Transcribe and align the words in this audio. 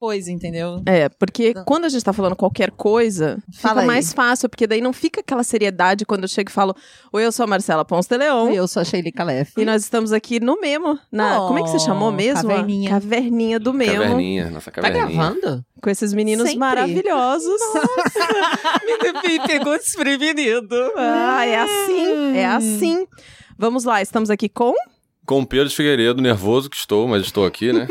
depois, 0.00 0.28
entendeu? 0.28 0.82
É, 0.86 1.10
porque 1.10 1.52
quando 1.66 1.84
a 1.84 1.88
gente 1.90 2.02
tá 2.02 2.12
falando 2.12 2.34
qualquer 2.34 2.70
coisa, 2.70 3.36
Fala 3.52 3.74
fica 3.74 3.80
aí. 3.82 3.86
mais 3.86 4.12
fácil, 4.14 4.48
porque 4.48 4.66
daí 4.66 4.80
não 4.80 4.94
fica 4.94 5.20
aquela 5.20 5.44
seriedade 5.44 6.06
quando 6.06 6.22
eu 6.22 6.28
chego 6.28 6.48
e 6.48 6.52
falo: 6.52 6.74
Oi, 7.12 7.22
eu 7.24 7.30
sou 7.30 7.44
a 7.44 7.46
Marcela 7.46 7.84
Ponce 7.84 8.08
de 8.08 8.16
Leon. 8.16 8.48
Eu 8.50 8.66
sou 8.66 8.80
a 8.80 8.84
Sheila 8.84 9.12
Calef. 9.12 9.52
E 9.58 9.64
nós 9.64 9.82
estamos 9.82 10.10
aqui 10.12 10.40
no 10.40 10.58
Memo. 10.58 10.98
Na, 11.12 11.42
Oh, 11.44 11.48
como 11.48 11.58
é 11.58 11.62
que 11.62 11.68
você 11.68 11.78
chamou 11.78 12.10
mesmo? 12.10 12.48
caverninha. 12.48 12.88
Caverninha 12.90 13.60
do 13.60 13.74
Memo. 13.74 13.92
Caverninha, 14.02 14.50
nossa 14.50 14.70
Tá 14.70 14.80
caverninha. 14.80 15.06
gravando? 15.18 15.64
Com 15.82 15.90
esses 15.90 16.14
meninos 16.14 16.44
Sempre. 16.46 16.58
maravilhosos. 16.60 17.60
Me 18.86 19.46
pegou 19.46 19.76
desprevenido. 19.76 20.74
ah, 20.96 21.44
é 21.46 21.56
assim, 21.58 22.36
é 22.38 22.46
assim. 22.46 23.06
Vamos 23.58 23.84
lá, 23.84 24.00
estamos 24.00 24.30
aqui 24.30 24.48
com. 24.48 24.72
Com 25.26 25.44
Pedro 25.44 25.70
Figueiredo, 25.70 26.22
nervoso 26.22 26.70
que 26.70 26.76
estou, 26.76 27.06
mas 27.06 27.22
estou 27.24 27.44
aqui, 27.44 27.70
né? 27.72 27.86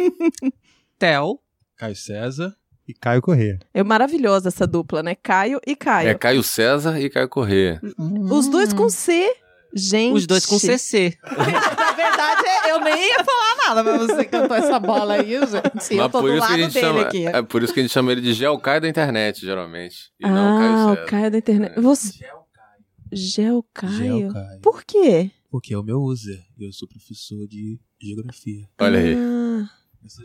Tel. 0.97 1.39
Caio 1.79 1.95
César 1.95 2.53
e 2.87 2.93
Caio 2.93 3.21
Corrêa. 3.21 3.57
É 3.73 3.81
maravilhosa 3.83 4.49
essa 4.49 4.67
dupla, 4.67 5.01
né? 5.01 5.15
Caio 5.15 5.61
e 5.65 5.75
Caio. 5.77 6.09
É 6.09 6.13
Caio 6.13 6.43
César 6.43 6.99
e 6.99 7.09
Caio 7.09 7.29
Corrêa. 7.29 7.81
Os 8.29 8.49
dois 8.49 8.73
com 8.73 8.89
C. 8.89 9.33
Gente. 9.73 10.15
Os 10.17 10.27
dois 10.27 10.45
com 10.45 10.57
CC. 10.59 11.15
Na 11.23 11.91
verdade, 11.93 12.41
eu 12.69 12.79
nem 12.81 13.07
ia 13.09 13.23
falar 13.23 13.55
nada, 13.67 13.83
mas 13.83 14.01
você 14.07 14.25
cantou 14.25 14.57
essa 14.57 14.79
bola 14.79 15.13
aí, 15.13 15.29
gente. 15.39 15.93
eu 15.93 15.97
Mas 15.97 16.11
tô 16.11 16.19
por 16.21 16.31
do 16.31 16.37
isso 16.37 16.47
que 16.47 16.53
a 16.53 16.55
lado 16.55 16.59
gente 16.63 16.73
dele 16.73 16.85
chama. 16.87 17.01
aqui. 17.03 17.27
É 17.27 17.41
por 17.43 17.63
isso 17.63 17.73
que 17.73 17.79
a 17.79 17.83
gente 17.83 17.91
chama 17.93 18.11
ele 18.11 18.21
de 18.21 18.33
Geocaio 18.33 18.81
da 18.81 18.89
internet, 18.89 19.39
geralmente. 19.41 20.11
E 20.19 20.27
não 20.27 20.57
Ah, 20.57 20.59
Caio 20.59 20.73
o 20.73 20.95
César. 20.95 21.05
Caio 21.07 21.31
da 21.31 21.37
internet. 21.37 21.79
Você. 21.79 22.13
Geocaio. 23.11 23.93
Geocaio. 23.95 24.59
Por 24.61 24.83
quê? 24.83 25.31
Porque 25.51 25.73
é 25.73 25.77
o 25.77 25.83
meu 25.83 25.99
user. 26.01 26.39
Eu 26.59 26.71
sou 26.73 26.87
professor 26.87 27.47
de 27.47 27.79
geografia. 28.01 28.67
Olha 28.79 28.99
aí. 28.99 29.15
Ah, 29.15 29.69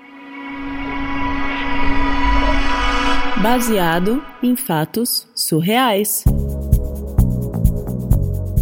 Baseado 3.41 4.21
em 4.43 4.57
fatos 4.57 5.25
surreais. 5.33 6.25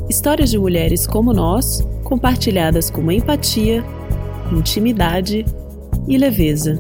Histórias 0.08 0.52
de 0.52 0.60
mulheres 0.60 1.08
como 1.08 1.34
nós, 1.34 1.82
compartilhadas 2.04 2.92
com 2.92 3.12
empatia, 3.12 3.84
intimidade 4.52 5.44
e 6.08 6.16
leveza. 6.16 6.76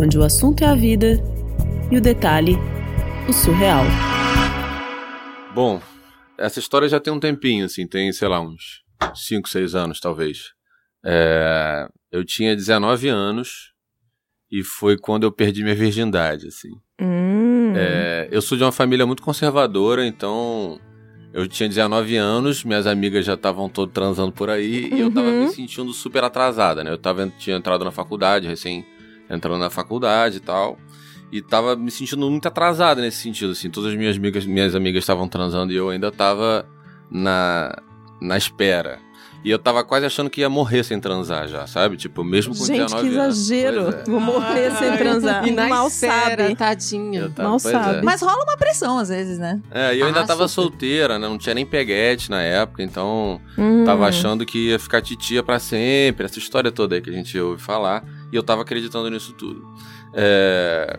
Onde 0.00 0.18
o 0.18 0.24
assunto 0.24 0.64
é 0.64 0.66
a 0.66 0.74
vida 0.74 1.22
e 1.92 1.96
o 1.96 2.00
detalhe, 2.00 2.58
o 3.28 3.32
surreal. 3.32 3.84
Bom, 5.54 5.80
essa 6.36 6.58
história 6.58 6.88
já 6.88 6.98
tem 6.98 7.12
um 7.12 7.20
tempinho, 7.20 7.66
assim, 7.66 7.86
tem, 7.86 8.12
sei 8.12 8.26
lá, 8.26 8.40
uns 8.40 8.82
5, 9.14 9.48
6 9.48 9.76
anos, 9.76 10.00
talvez. 10.00 10.52
É, 11.06 11.86
eu 12.10 12.24
tinha 12.24 12.56
19 12.56 13.06
anos 13.08 13.73
e 14.58 14.62
foi 14.62 14.96
quando 14.96 15.24
eu 15.24 15.32
perdi 15.32 15.62
minha 15.62 15.74
virgindade, 15.74 16.46
assim. 16.48 16.70
Hum. 17.00 17.72
É, 17.74 18.28
eu 18.30 18.40
sou 18.40 18.56
de 18.56 18.62
uma 18.62 18.70
família 18.70 19.04
muito 19.04 19.22
conservadora, 19.22 20.06
então 20.06 20.78
eu 21.32 21.48
tinha 21.48 21.68
19 21.68 22.16
anos, 22.16 22.62
minhas 22.62 22.86
amigas 22.86 23.24
já 23.24 23.34
estavam 23.34 23.68
todas 23.68 23.92
transando 23.92 24.30
por 24.30 24.48
aí 24.48 24.88
e 24.94 25.00
eu 25.00 25.10
tava 25.12 25.26
Uhum. 25.28 25.40
me 25.46 25.48
sentindo 25.48 25.92
super 25.92 26.22
atrasada, 26.22 26.84
né? 26.84 26.90
Eu 26.92 26.98
tava, 26.98 27.28
tinha 27.36 27.56
entrado 27.56 27.84
na 27.84 27.90
faculdade, 27.90 28.46
recém 28.46 28.84
entrando 29.28 29.58
na 29.58 29.70
faculdade 29.70 30.36
e 30.36 30.40
tal. 30.40 30.78
E 31.32 31.42
tava 31.42 31.74
me 31.74 31.90
sentindo 31.90 32.30
muito 32.30 32.46
atrasada 32.46 33.00
nesse 33.00 33.16
sentido, 33.22 33.50
assim. 33.50 33.68
Todas 33.68 33.90
as 33.90 33.98
minhas 33.98 34.16
amigas, 34.16 34.46
minhas 34.46 34.74
amigas 34.76 35.02
estavam 35.02 35.26
transando 35.26 35.72
e 35.72 35.76
eu 35.76 35.88
ainda 35.90 36.12
tava 36.12 36.64
na, 37.10 37.76
na 38.20 38.36
espera. 38.36 39.00
E 39.44 39.50
eu 39.50 39.58
tava 39.58 39.84
quase 39.84 40.06
achando 40.06 40.30
que 40.30 40.40
ia 40.40 40.48
morrer 40.48 40.82
sem 40.84 40.98
transar 40.98 41.46
já, 41.48 41.66
sabe? 41.66 41.98
Tipo, 41.98 42.24
mesmo 42.24 42.56
com 42.56 42.64
Gente, 42.64 42.84
19 42.86 43.02
que 43.08 43.14
exagero. 43.14 43.88
É. 43.90 44.04
Vou 44.10 44.18
morrer 44.18 44.70
sem 44.72 44.96
transar. 44.96 45.46
E 45.46 45.50
na 45.50 45.68
Mal 45.68 45.86
espera, 45.88 46.42
sabe. 46.44 46.56
tadinha. 46.56 47.28
Tava- 47.28 47.48
Mal 47.50 47.56
é. 47.56 47.58
sabe. 47.60 48.02
Mas 48.02 48.22
rola 48.22 48.42
uma 48.42 48.56
pressão 48.56 48.98
às 48.98 49.10
vezes, 49.10 49.38
né? 49.38 49.60
É, 49.70 49.94
e 49.94 50.00
eu 50.00 50.06
ainda 50.06 50.20
Ah, 50.20 50.26
tava 50.26 50.48
super. 50.48 50.70
solteira, 50.70 51.18
né? 51.18 51.28
Não 51.28 51.36
tinha 51.36 51.54
nem 51.54 51.66
peguete 51.66 52.30
na 52.30 52.40
época, 52.40 52.82
então 52.82 53.38
Hum. 53.58 53.84
tava 53.84 54.06
achando 54.08 54.46
que 54.46 54.70
ia 54.70 54.78
ficar 54.78 55.02
titia 55.02 55.42
pra 55.42 55.58
sempre, 55.58 56.24
essa 56.24 56.38
história 56.38 56.72
toda 56.72 56.94
aí 56.94 57.02
que 57.02 57.10
a 57.10 57.12
gente 57.12 57.38
ouve 57.38 57.60
falar, 57.60 58.02
e 58.32 58.36
eu 58.36 58.42
tava 58.42 58.62
acreditando 58.62 59.10
nisso 59.10 59.34
tudo. 59.34 59.62
É, 60.14 60.98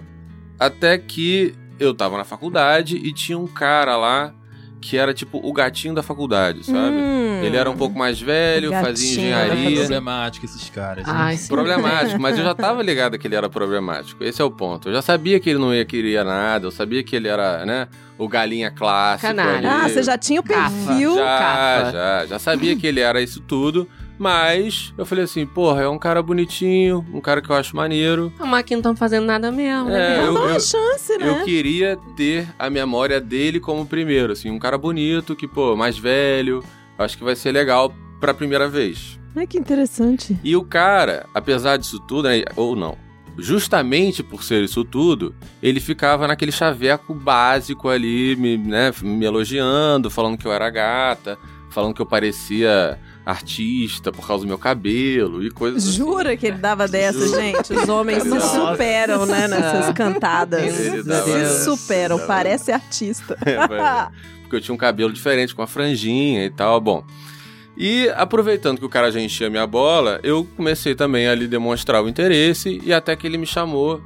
Até 0.60 0.98
que 0.98 1.54
eu 1.80 1.94
tava 1.94 2.16
na 2.18 2.24
faculdade 2.24 2.96
e 2.96 3.12
tinha 3.14 3.38
um 3.38 3.48
cara 3.48 3.98
lá 3.98 4.34
que 4.80 4.98
era 4.98 5.14
tipo 5.14 5.40
o 5.44 5.52
gatinho 5.52 5.96
da 5.96 6.04
faculdade, 6.04 6.64
sabe? 6.64 6.96
Hum. 6.96 7.25
Ele 7.46 7.58
era 7.58 7.70
um 7.70 7.76
pouco 7.78 7.98
mais 7.98 8.20
velho, 8.22 8.70
Gatinho 8.72 8.86
fazia 8.88 9.12
engenharia. 9.12 9.80
problemático 9.80 10.46
esses 10.46 10.70
caras. 10.70 11.06
né? 11.06 11.14
Ai, 11.16 11.38
sim. 11.38 11.48
Problemático, 11.48 12.20
mas 12.22 12.38
eu 12.38 12.44
já 12.44 12.54
tava 12.56 12.82
ligado 12.84 13.18
que 13.18 13.28
ele 13.28 13.36
era 13.36 13.50
problemático. 13.50 14.24
Esse 14.24 14.42
é 14.42 14.46
o 14.46 14.52
ponto. 14.52 14.90
Eu 14.90 14.94
já 14.94 15.02
sabia 15.02 15.40
que 15.40 15.50
ele 15.50 15.60
não 15.60 15.74
ia 15.74 15.86
querer 15.86 16.24
nada, 16.24 16.66
eu 16.68 16.72
sabia 16.72 17.04
que 17.04 17.16
ele 17.16 17.28
era, 17.28 17.66
né, 17.66 17.88
o 18.18 18.28
galinha 18.28 18.72
clássico 18.72 19.28
Canalha. 19.28 19.70
Ah, 19.72 19.90
você 19.90 20.02
já 20.04 20.18
tinha 20.18 20.40
o 20.40 20.44
perfil. 20.44 21.16
Já, 21.16 21.92
já, 21.92 22.26
já 22.28 22.40
sabia 22.40 22.76
que 22.76 22.88
ele 22.88 23.00
era 23.02 23.22
isso 23.22 23.42
tudo, 23.42 23.88
mas 24.18 24.94
eu 24.98 25.06
falei 25.06 25.26
assim, 25.26 25.46
porra, 25.46 25.82
é 25.84 25.90
um 25.90 25.98
cara 26.00 26.22
bonitinho, 26.24 27.06
um 27.14 27.20
cara 27.20 27.42
que 27.42 27.50
eu 27.50 27.56
acho 27.56 27.76
maneiro. 27.76 28.32
Mas 28.40 28.60
aqui 28.62 28.74
não 28.74 28.80
estão 28.80 28.96
fazendo 28.96 29.26
nada 29.26 29.52
mesmo. 29.52 29.90
É, 29.90 29.92
né? 30.20 30.26
eu- 30.28 30.34
Dá 30.34 30.40
uma 30.40 30.52
eu- 30.54 30.60
chance, 30.62 31.18
né? 31.18 31.28
Eu 31.28 31.44
queria 31.44 31.98
ter 32.16 32.48
a 32.58 32.70
memória 32.70 33.20
dele 33.20 33.60
como 33.60 33.86
primeiro, 33.86 34.32
assim, 34.32 34.50
um 34.50 34.58
cara 34.60 34.78
bonito, 34.78 35.36
que, 35.36 35.48
pô, 35.48 35.76
mais 35.76 35.98
velho, 35.98 36.64
acho 36.98 37.18
que 37.18 37.24
vai 37.24 37.36
ser 37.36 37.52
legal 37.52 37.94
pra 38.20 38.34
primeira 38.34 38.68
vez. 38.68 39.20
Ai, 39.36 39.46
que 39.46 39.58
interessante. 39.58 40.40
E 40.44 40.56
o 40.56 40.64
cara, 40.64 41.26
apesar 41.34 41.78
disso 41.78 42.00
tudo, 42.00 42.30
né, 42.30 42.44
ou 42.56 42.76
não, 42.76 42.98
justamente 43.38 44.24
por 44.24 44.44
ser 44.44 44.64
isso 44.64 44.84
tudo, 44.86 45.36
ele 45.62 45.80
ficava 45.80 46.28
naquele 46.28 46.52
chaveco 46.52 47.14
básico 47.14 47.90
ali, 47.90 48.36
me, 48.36 48.58
né, 48.58 48.92
me 49.04 49.26
elogiando, 49.26 50.10
falando 50.10 50.38
que 50.38 50.48
eu 50.48 50.54
era 50.54 50.70
gata, 50.70 51.38
falando 51.70 51.94
que 51.94 52.02
eu 52.02 52.06
parecia 52.06 52.98
artista 53.26 54.12
por 54.12 54.26
causa 54.26 54.44
do 54.44 54.48
meu 54.48 54.58
cabelo 54.58 55.44
e 55.44 55.50
coisas 55.52 55.84
assim. 55.84 55.98
Jura 55.98 56.38
que 56.38 56.46
ele 56.46 56.58
dava 56.58 56.88
dessa, 56.88 57.28
Juro. 57.28 57.42
gente? 57.42 57.74
Os 57.74 57.90
homens 57.90 58.24
se 58.24 58.40
superam, 58.40 59.26
né, 59.26 59.48
nessas 59.48 59.92
cantadas. 59.94 60.64
Dava 61.04 61.48
Se 61.48 61.64
superam, 61.66 62.18
Dava 62.18 62.28
parece 62.28 62.72
artista. 62.72 63.38
É. 63.46 64.26
porque 64.46 64.56
eu 64.56 64.62
tinha 64.62 64.74
um 64.74 64.78
cabelo 64.78 65.12
diferente, 65.12 65.54
com 65.54 65.62
a 65.62 65.68
franjinha 65.68 66.46
e 66.46 66.50
tal, 66.50 66.80
bom. 66.80 67.04
E 67.78 68.08
aproveitando 68.16 68.80
que 68.80 68.86
o 68.86 68.90
cara 68.90 69.12
já 69.12 69.20
enchia 69.20 69.50
minha 69.50 69.68
bola, 69.68 70.20
eu 70.24 70.48
comecei 70.56 70.96
também 70.96 71.28
a 71.28 71.36
lhe 71.36 71.48
demonstrar 71.48 72.02
o 72.02 72.08
interesse 72.08 72.80
e 72.84 72.94
até 72.94 73.16
que 73.16 73.28
ele 73.28 73.38
me 73.38 73.46
chamou 73.46 74.02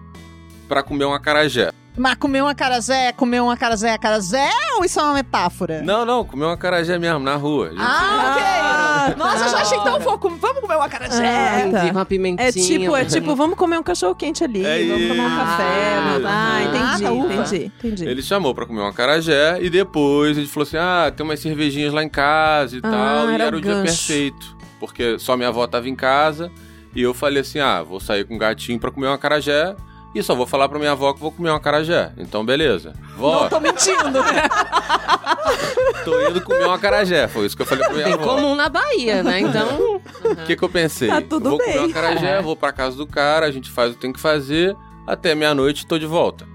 pra 0.68 0.82
comer 0.82 1.06
um 1.06 1.14
acarajé. 1.14 1.72
Mas 2.00 2.16
comer 2.16 2.42
uma 2.42 2.52
acarajé, 2.52 3.12
comer 3.12 3.42
uma 3.42 3.54
acarajé, 3.54 3.92
acarajé 3.92 4.50
ou 4.78 4.86
isso 4.86 4.98
é 5.00 5.04
uma 5.04 5.14
metáfora? 5.16 5.82
Não, 5.82 6.06
não, 6.06 6.24
comeu 6.24 6.48
uma 6.48 6.54
acarajé 6.54 6.98
mesmo, 6.98 7.20
na 7.20 7.36
rua. 7.36 7.72
Gente- 7.72 7.82
Ah, 7.82 9.08
ok. 9.10 9.16
Nossa, 9.18 9.44
eu 9.46 9.50
já 9.50 9.58
achei 9.62 9.78
tão 9.80 10.00
Claro. 10.00 10.04
fofo. 10.04 10.30
Vamos 10.38 10.62
comer 10.62 10.76
uma 10.78 10.86
acarajé. 10.86 11.66
Ah, 11.68 11.72
tá. 11.86 11.92
Uma 11.92 12.06
pimentinha. 12.06 12.48
É 12.48 12.52
tipo, 12.54 12.96
é 12.96 13.04
tipo, 13.04 13.36
vamos 13.36 13.58
comer 13.58 13.78
um 13.78 13.84
cachorro 13.84 14.16
quente 14.16 14.44
ali, 14.46 14.66
É 14.66 14.86
vamos 14.88 15.08
tomar 15.10 15.26
um 15.26 15.36
café. 15.36 16.02
vamos- 16.06 16.26
Ah, 16.26 16.56
Ah, 16.56 16.64
entendi, 16.64 17.04
tá, 17.04 17.12
ufa. 17.12 17.34
entendi, 17.34 17.66
entendi. 17.84 18.06
Ele 18.08 18.22
chamou 18.22 18.56
pra 18.56 18.66
comer 18.66 18.80
uma 18.80 18.92
acarajé 18.92 19.60
e 19.62 19.70
depois 19.70 20.38
ele 20.38 20.48
falou 20.48 20.66
assim: 20.66 20.78
ah, 20.78 21.12
tem 21.14 21.26
umas 21.26 21.40
cervejinhas 21.42 21.92
lá 21.94 22.02
em 22.02 22.10
casa 22.10 22.78
e 22.78 22.80
Ah, 22.82 22.90
tal. 22.90 23.30
E 23.30 23.34
era 23.34 23.44
era 23.46 23.58
o 23.58 23.62
dia 23.62 23.74
gancho. 23.74 23.84
perfeito. 24.08 24.58
Porque 24.80 25.20
só 25.20 25.36
minha 25.36 25.50
avó 25.50 25.68
tava 25.68 25.90
em 25.90 25.96
casa 25.96 26.50
e 26.96 27.02
eu 27.02 27.14
falei 27.14 27.42
assim: 27.42 27.60
ah, 27.60 27.84
vou 27.84 28.00
sair 28.00 28.24
com 28.24 28.36
o 28.36 28.38
gatinho 28.38 28.80
pra 28.80 28.90
comer 28.90 29.08
uma 29.08 29.16
acarajé 29.16 29.76
e 30.16 30.24
só 30.24 30.34
vou 30.36 30.48
falar 30.48 30.68
pra 30.70 30.80
minha 30.80 30.92
avó 30.92 31.14
que 31.14 31.20
vou 31.20 31.32
comer 31.32 31.50
uma 31.50 31.58
acarajé. 31.58 32.12
Então, 32.18 32.44
beleza. 32.46 32.94
Vó, 33.18 33.42
Não 33.44 33.50
tô 33.50 33.60
mentindo. 33.60 34.20
tô 36.04 36.30
indo 36.30 36.42
comer 36.42 36.66
uma 36.66 36.76
acarajé. 36.76 37.28
Foi 37.28 37.46
isso 37.46 37.56
que 37.56 37.62
eu 37.62 37.66
falei 37.66 37.84
pra 37.86 37.94
minha 37.94 38.06
Bem 38.06 38.14
avó. 38.16 38.24
comum 38.36 38.56
na 38.56 38.70
Bahia, 38.70 39.24
né? 39.24 39.40
Então. 39.40 40.00
O 40.30 40.36
que, 40.46 40.56
que 40.56 40.64
eu 40.64 40.70
pensei? 40.70 41.08
Tá 41.08 41.22
tudo 41.22 41.50
vou 41.52 41.60
comer 41.60 41.72
bem. 41.74 41.80
uma 41.80 41.88
acarajé, 41.90 42.42
vou 42.42 42.56
pra 42.56 42.72
casa 42.74 42.96
do 42.98 43.08
cara, 43.08 43.46
a 43.46 43.52
gente 43.52 43.70
faz 43.70 43.92
o 43.92 43.94
que 43.96 44.02
tem 44.02 44.12
que 44.12 44.20
fazer, 44.20 44.76
até 45.08 45.34
meia-noite 45.34 45.86
tô 45.88 45.98
de 45.98 46.06
volta. 46.06 46.46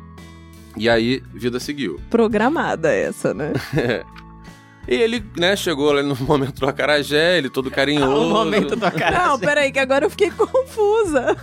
E 0.76 0.88
aí, 0.88 1.22
vida 1.32 1.58
seguiu. 1.58 1.98
Programada 2.10 2.92
essa, 2.92 3.32
né? 3.32 3.52
E 4.86 4.94
ele, 4.94 5.24
né, 5.36 5.56
chegou 5.56 5.92
lá 5.92 6.02
no 6.02 6.16
momento 6.24 6.60
do 6.60 6.68
acarajé, 6.68 7.38
ele 7.38 7.48
todo 7.48 7.70
carinhoso. 7.70 8.44
Não, 9.12 9.38
peraí, 9.38 9.72
que 9.72 9.78
agora 9.78 10.04
eu 10.04 10.10
fiquei 10.10 10.30
confusa. 10.32 11.36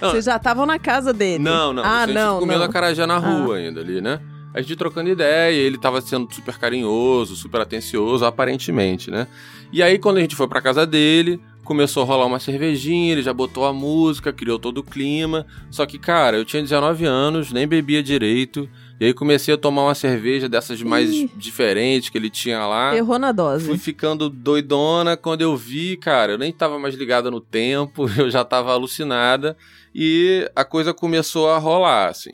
Não. 0.00 0.10
Vocês 0.10 0.24
já 0.24 0.36
estavam 0.36 0.64
na 0.66 0.78
casa 0.78 1.12
dele? 1.12 1.42
Não, 1.42 1.72
não. 1.72 1.84
Ah, 1.84 2.02
a 2.02 2.06
gente 2.06 2.14
não, 2.14 2.40
comendo 2.40 2.60
não. 2.60 2.66
acarajé 2.66 3.04
na 3.06 3.18
rua 3.18 3.56
ainda 3.56 3.80
ali, 3.80 4.00
né? 4.00 4.20
A 4.52 4.60
gente 4.60 4.74
trocando 4.74 5.08
ideia, 5.08 5.54
ele 5.54 5.78
tava 5.78 6.00
sendo 6.00 6.32
super 6.32 6.58
carinhoso, 6.58 7.36
super 7.36 7.60
atencioso, 7.60 8.24
aparentemente, 8.24 9.10
né? 9.10 9.28
E 9.72 9.82
aí, 9.82 9.98
quando 9.98 10.16
a 10.16 10.20
gente 10.20 10.34
foi 10.34 10.48
pra 10.48 10.60
casa 10.60 10.84
dele, 10.84 11.40
começou 11.62 12.02
a 12.02 12.06
rolar 12.06 12.26
uma 12.26 12.40
cervejinha, 12.40 13.12
ele 13.12 13.22
já 13.22 13.32
botou 13.32 13.64
a 13.64 13.72
música, 13.72 14.32
criou 14.32 14.58
todo 14.58 14.78
o 14.78 14.82
clima. 14.82 15.46
Só 15.70 15.86
que, 15.86 15.98
cara, 16.00 16.36
eu 16.36 16.44
tinha 16.44 16.60
19 16.60 17.04
anos, 17.04 17.52
nem 17.52 17.68
bebia 17.68 18.02
direito. 18.02 18.68
E 19.00 19.06
aí 19.06 19.14
comecei 19.14 19.54
a 19.54 19.56
tomar 19.56 19.84
uma 19.84 19.94
cerveja 19.94 20.46
dessas 20.46 20.82
mais 20.82 21.10
Ih. 21.10 21.30
diferentes 21.34 22.10
que 22.10 22.18
ele 22.18 22.28
tinha 22.28 22.66
lá. 22.66 22.94
Errou 22.94 23.18
na 23.18 23.28
Fui 23.28 23.34
dose. 23.36 23.78
ficando 23.78 24.28
doidona 24.28 25.16
quando 25.16 25.40
eu 25.40 25.56
vi, 25.56 25.96
cara, 25.96 26.32
eu 26.32 26.38
nem 26.38 26.52
tava 26.52 26.78
mais 26.78 26.94
ligada 26.94 27.30
no 27.30 27.40
tempo, 27.40 28.06
eu 28.18 28.28
já 28.30 28.44
tava 28.44 28.72
alucinada 28.72 29.56
e 29.94 30.46
a 30.54 30.64
coisa 30.66 30.92
começou 30.92 31.48
a 31.48 31.56
rolar, 31.56 32.08
assim. 32.10 32.30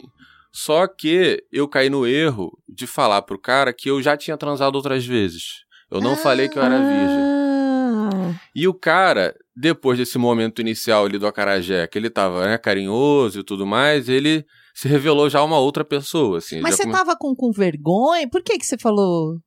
Só 0.53 0.87
que 0.89 1.45
eu 1.53 1.69
caí 1.69 1.89
no 1.89 2.05
erro 2.07 2.51
de 2.69 2.87
falar 2.87 3.23
pro 3.23 3.39
cara 3.39 3.73
que 3.73 3.89
eu 3.89 4.03
já 4.03 4.17
tinha 4.17 4.37
transado 4.37 4.75
outras 4.75 5.07
vezes. 5.07 5.65
Eu 5.89 6.01
não 6.01 6.17
falei 6.17 6.49
que 6.49 6.59
eu 6.59 6.63
era 6.65 6.79
virgem. 6.79 7.21
Ah, 7.21 8.35
E 8.55 8.67
o 8.67 8.75
cara, 8.75 9.35
depois 9.55 9.99
desse 9.99 10.19
momento 10.19 10.61
inicial 10.61 11.05
ali 11.05 11.17
do 11.19 11.27
acarajé, 11.29 11.87
que 11.87 11.97
ele 11.99 12.11
tava, 12.11 12.47
né, 12.47 12.59
carinhoso 12.59 13.41
e 13.41 13.45
tudo 13.45 13.65
mais, 13.67 14.09
ele 14.09 14.45
se 14.77 14.87
revelou 14.89 15.31
já 15.31 15.43
uma 15.43 15.59
outra 15.59 15.85
pessoa, 15.85 16.37
assim. 16.39 16.61
Mas 16.61 16.75
você 16.77 16.83
come- 16.83 16.95
tava 16.95 17.17
com, 17.17 17.35
com 17.35 17.51
vergonha? 17.51 18.29
Por 18.29 18.43
que 18.43 18.59
que 18.59 18.67
você 18.67 18.77
falou? 18.77 19.39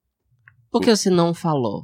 Por 0.72 0.82
que 0.82 0.96
você 0.96 1.10
não 1.10 1.34
falou? 1.34 1.84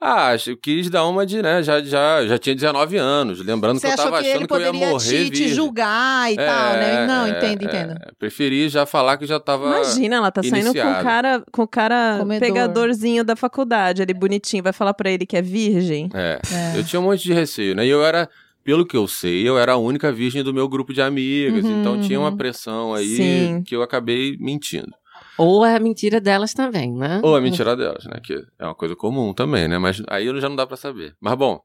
Ah, 0.00 0.28
acho 0.32 0.54
que 0.56 0.76
quis 0.76 0.90
dar 0.90 1.06
uma 1.06 1.24
de, 1.24 1.40
né, 1.40 1.62
já, 1.62 1.82
já, 1.82 2.26
já 2.26 2.36
tinha 2.38 2.54
19 2.54 2.98
anos, 2.98 3.40
lembrando 3.42 3.80
Você 3.80 3.86
que 3.86 3.92
eu 3.94 3.96
tava 3.96 4.22
que 4.22 4.28
achando 4.28 4.40
ele 4.42 4.46
que 4.46 4.52
eu 4.54 4.60
ia 4.60 4.66
poderia 4.66 4.88
morrer 4.92 5.24
te, 5.24 5.30
te 5.30 5.48
julgar 5.48 6.30
e 6.30 6.36
tal, 6.36 6.72
né? 6.74 7.06
Não, 7.06 7.24
é, 7.24 7.30
entendo, 7.30 7.62
é, 7.62 7.64
entendo. 7.64 7.92
é. 7.92 8.10
Preferi 8.18 8.68
já 8.68 8.84
falar 8.84 9.16
que 9.16 9.26
já 9.26 9.40
tava... 9.40 9.66
imagina, 9.68 10.16
ela 10.16 10.30
tá 10.30 10.42
saindo 10.42 10.52
com 10.66 10.78
o 10.78 10.82
iniciado. 10.82 11.02
cara, 11.02 11.42
com 11.50 11.62
o 11.62 11.66
cara 11.68 12.16
Comedor. 12.18 12.46
pegadorzinho 12.46 13.24
da 13.24 13.34
faculdade, 13.34 14.02
ele 14.02 14.12
bonitinho, 14.12 14.62
vai 14.62 14.72
falar 14.74 14.92
pra 14.92 15.10
ele 15.10 15.24
que 15.24 15.34
é 15.36 15.40
virgem. 15.40 16.10
É, 16.12 16.40
É. 16.52 16.78
eu 16.78 16.84
tinha 16.84 17.00
um 17.00 17.04
monte 17.04 17.22
de 17.22 17.32
receio, 17.32 17.74
né, 17.74 17.86
e 17.86 17.88
eu 17.88 18.04
era... 18.04 18.28
Pelo 18.66 18.84
que 18.84 18.96
eu 18.96 19.06
sei, 19.06 19.48
eu 19.48 19.56
era 19.56 19.74
a 19.74 19.76
única 19.76 20.10
virgem 20.10 20.42
do 20.42 20.52
meu 20.52 20.68
grupo 20.68 20.92
de 20.92 21.00
amigas, 21.00 21.64
Uhum, 21.64 21.80
então 21.80 22.00
tinha 22.00 22.18
uma 22.18 22.30
uhum. 22.30 22.36
pressão 22.36 22.92
aí 22.92 23.16
Sim. 23.16 23.62
que 23.62 23.76
eu 23.76 23.80
acabei 23.80 24.36
mentindo. 24.40 24.92
Ou 25.38 25.64
é 25.64 25.76
a 25.76 25.78
mentira 25.78 26.20
delas 26.20 26.52
também, 26.52 26.92
né? 26.92 27.20
Ou 27.22 27.36
a 27.36 27.40
mentira 27.40 27.76
delas, 27.76 28.04
né? 28.06 28.18
Que 28.20 28.34
é 28.58 28.64
uma 28.64 28.74
coisa 28.74 28.96
comum 28.96 29.32
também, 29.32 29.68
né? 29.68 29.78
Mas 29.78 30.02
aí 30.08 30.26
já 30.40 30.48
não 30.48 30.56
dá 30.56 30.66
pra 30.66 30.76
saber. 30.76 31.14
Mas 31.20 31.36
bom. 31.36 31.60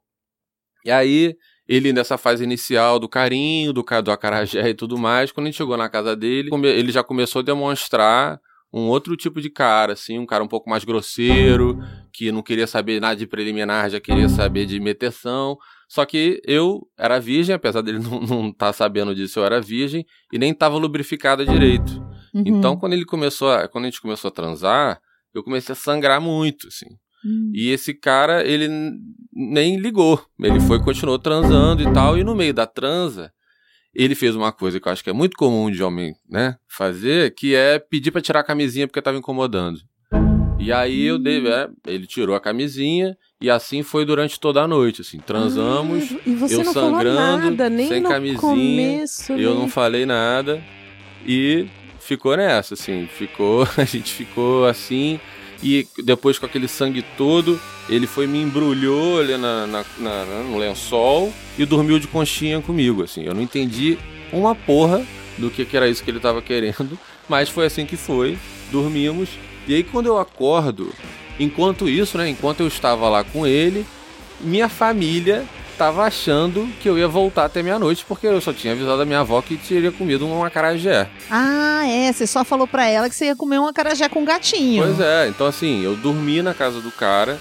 E 0.86 0.92
aí, 0.92 1.36
ele 1.68 1.92
nessa 1.92 2.19
fase 2.19 2.44
inicial 2.44 3.00
do 3.00 3.09
carinho, 3.09 3.74
do, 3.74 3.83
do 4.03 4.12
acarajé 4.12 4.69
e 4.69 4.75
tudo 4.75 4.95
mais, 4.95 5.31
quando 5.31 5.48
a 5.48 5.50
gente 5.50 5.57
chegou 5.57 5.75
na 5.75 5.89
casa 5.89 6.15
dele, 6.15 6.51
ele 6.65 6.92
já 6.92 7.03
começou 7.03 7.39
a 7.39 7.44
demonstrar 7.44 8.39
um 8.71 8.88
outro 8.88 9.18
tipo 9.18 9.42
de 9.42 9.50
cara, 9.50 9.94
assim, 9.94 10.19
um 10.19 10.25
cara 10.25 10.44
um 10.44 10.48
pouco 10.48 10.69
mais 10.69 10.83
grosseiro, 10.83 11.77
que 12.13 12.31
não 12.31 12.42
queria 12.42 12.68
saber 12.68 13.01
nada 13.01 13.15
de 13.15 13.27
preliminar, 13.27 13.89
já 13.89 14.00
queria 14.00 14.30
saber 14.30 14.65
de 14.65 14.80
meteção. 14.80 15.57
Só 15.91 16.05
que 16.05 16.41
eu 16.45 16.88
era 16.97 17.19
virgem, 17.19 17.53
apesar 17.53 17.81
dele 17.81 17.99
não 18.07 18.47
estar 18.47 18.67
tá 18.67 18.71
sabendo 18.71 19.13
disso, 19.13 19.41
eu 19.41 19.43
era 19.43 19.59
virgem, 19.59 20.05
e 20.31 20.39
nem 20.39 20.53
tava 20.53 20.77
lubrificada 20.77 21.45
direito. 21.45 22.01
Uhum. 22.33 22.43
Então, 22.45 22.77
quando 22.77 22.93
ele 22.93 23.03
começou 23.03 23.51
a, 23.51 23.67
quando 23.67 23.83
a 23.83 23.88
gente 23.89 24.01
começou 24.01 24.29
a 24.29 24.31
transar, 24.31 25.01
eu 25.33 25.43
comecei 25.43 25.73
a 25.73 25.75
sangrar 25.75 26.21
muito, 26.21 26.69
assim. 26.69 26.85
Hum. 27.25 27.51
E 27.53 27.71
esse 27.71 27.93
cara, 27.93 28.41
ele 28.47 28.69
nem 29.33 29.75
ligou. 29.75 30.25
Ele 30.39 30.61
foi, 30.61 30.81
continuou 30.81 31.19
transando 31.19 31.83
e 31.83 31.91
tal, 31.91 32.17
e 32.17 32.23
no 32.23 32.35
meio 32.35 32.53
da 32.53 32.65
transa, 32.65 33.29
ele 33.93 34.15
fez 34.15 34.33
uma 34.33 34.53
coisa 34.53 34.79
que 34.79 34.88
eu 34.88 34.93
acho 34.93 35.03
que 35.03 35.09
é 35.09 35.13
muito 35.13 35.35
comum 35.35 35.69
de 35.69 35.83
homem, 35.83 36.15
né, 36.29 36.55
fazer, 36.69 37.35
que 37.35 37.53
é 37.53 37.77
pedir 37.79 38.11
pra 38.11 38.21
tirar 38.21 38.39
a 38.39 38.45
camisinha 38.45 38.88
porque 38.88 39.01
tava 39.01 39.17
incomodando. 39.17 39.81
E 40.57 40.71
aí 40.71 41.01
eu 41.01 41.19
dei, 41.19 41.45
é, 41.47 41.69
ele 41.85 42.07
tirou 42.07 42.33
a 42.33 42.39
camisinha 42.39 43.17
e 43.41 43.49
assim 43.49 43.81
foi 43.83 44.05
durante 44.05 44.39
toda 44.39 44.61
a 44.61 44.67
noite, 44.67 45.01
assim, 45.01 45.17
transamos. 45.17 46.11
Ah, 46.13 46.45
eu 46.49 46.63
sangrando, 46.65 47.15
nada, 47.49 47.69
nem 47.69 47.88
sem 47.88 48.03
camisinha, 48.03 48.38
começo. 48.39 49.33
Eu 49.33 49.49
nem- 49.51 49.59
não 49.59 49.67
falei 49.67 50.05
nada 50.05 50.63
e 51.25 51.65
ficou 51.99 52.35
nessa, 52.38 52.75
assim, 52.75 53.07
ficou, 53.07 53.67
a 53.77 53.83
gente 53.83 54.13
ficou 54.13 54.65
assim 54.65 55.19
e 55.63 55.88
depois 56.03 56.39
com 56.39 56.45
aquele 56.45 56.67
sangue 56.67 57.03
todo, 57.17 57.59
ele 57.88 58.07
foi 58.07 58.25
me 58.27 58.39
embrulhou 58.41 59.19
ali 59.19 59.38
na, 59.38 59.67
na- 59.67 59.85
na- 59.99 60.25
na- 60.25 60.43
no 60.43 60.57
lençol 60.57 61.31
e 61.57 61.65
dormiu 61.65 61.99
de 61.99 62.07
conchinha 62.07 62.59
comigo, 62.61 63.03
assim. 63.03 63.23
Eu 63.23 63.33
não 63.33 63.41
entendi 63.41 63.97
uma 64.33 64.55
porra 64.55 65.05
do 65.38 65.49
que, 65.51 65.63
que 65.65 65.75
era 65.77 65.88
isso 65.88 66.03
que 66.03 66.09
ele 66.09 66.19
tava 66.19 66.41
querendo, 66.41 66.97
mas 67.29 67.49
foi 67.49 67.65
assim 67.65 67.85
que 67.85 67.95
foi. 67.97 68.38
Dormimos 68.71 69.29
e 69.67 69.75
aí 69.75 69.83
quando 69.83 70.05
eu 70.07 70.17
acordo, 70.17 70.91
enquanto 71.43 71.89
isso, 71.89 72.17
né, 72.17 72.29
enquanto 72.29 72.59
eu 72.61 72.67
estava 72.67 73.07
lá 73.09 73.23
com 73.23 73.45
ele, 73.47 73.85
minha 74.39 74.67
família 74.69 75.43
tava 75.77 76.03
achando 76.03 76.67
que 76.79 76.88
eu 76.88 76.98
ia 76.98 77.07
voltar 77.07 77.45
até 77.45 77.63
meia-noite, 77.63 78.05
porque 78.07 78.27
eu 78.27 78.39
só 78.39 78.53
tinha 78.53 78.74
avisado 78.74 79.01
a 79.01 79.05
minha 79.05 79.21
avó 79.21 79.41
que 79.41 79.57
teria 79.57 79.91
comido 79.91 80.27
um 80.27 80.43
acarajé. 80.43 81.07
Ah, 81.29 81.81
é. 81.88 82.12
Você 82.13 82.27
só 82.27 82.43
falou 82.45 82.67
pra 82.67 82.88
ela 82.88 83.10
que 83.10 83.15
você 83.15 83.25
ia 83.25 83.36
comer 83.36 83.57
um 83.60 83.65
acarajé 83.67 84.07
com 84.07 84.24
gatinho. 84.24 84.83
Pois 84.83 85.00
é, 85.00 85.27
então 85.29 85.48
assim, 85.48 85.83
eu 85.83 85.95
dormi 85.95 86.41
na 86.43 86.53
casa 86.53 86.79
do 86.81 86.91
cara, 86.91 87.39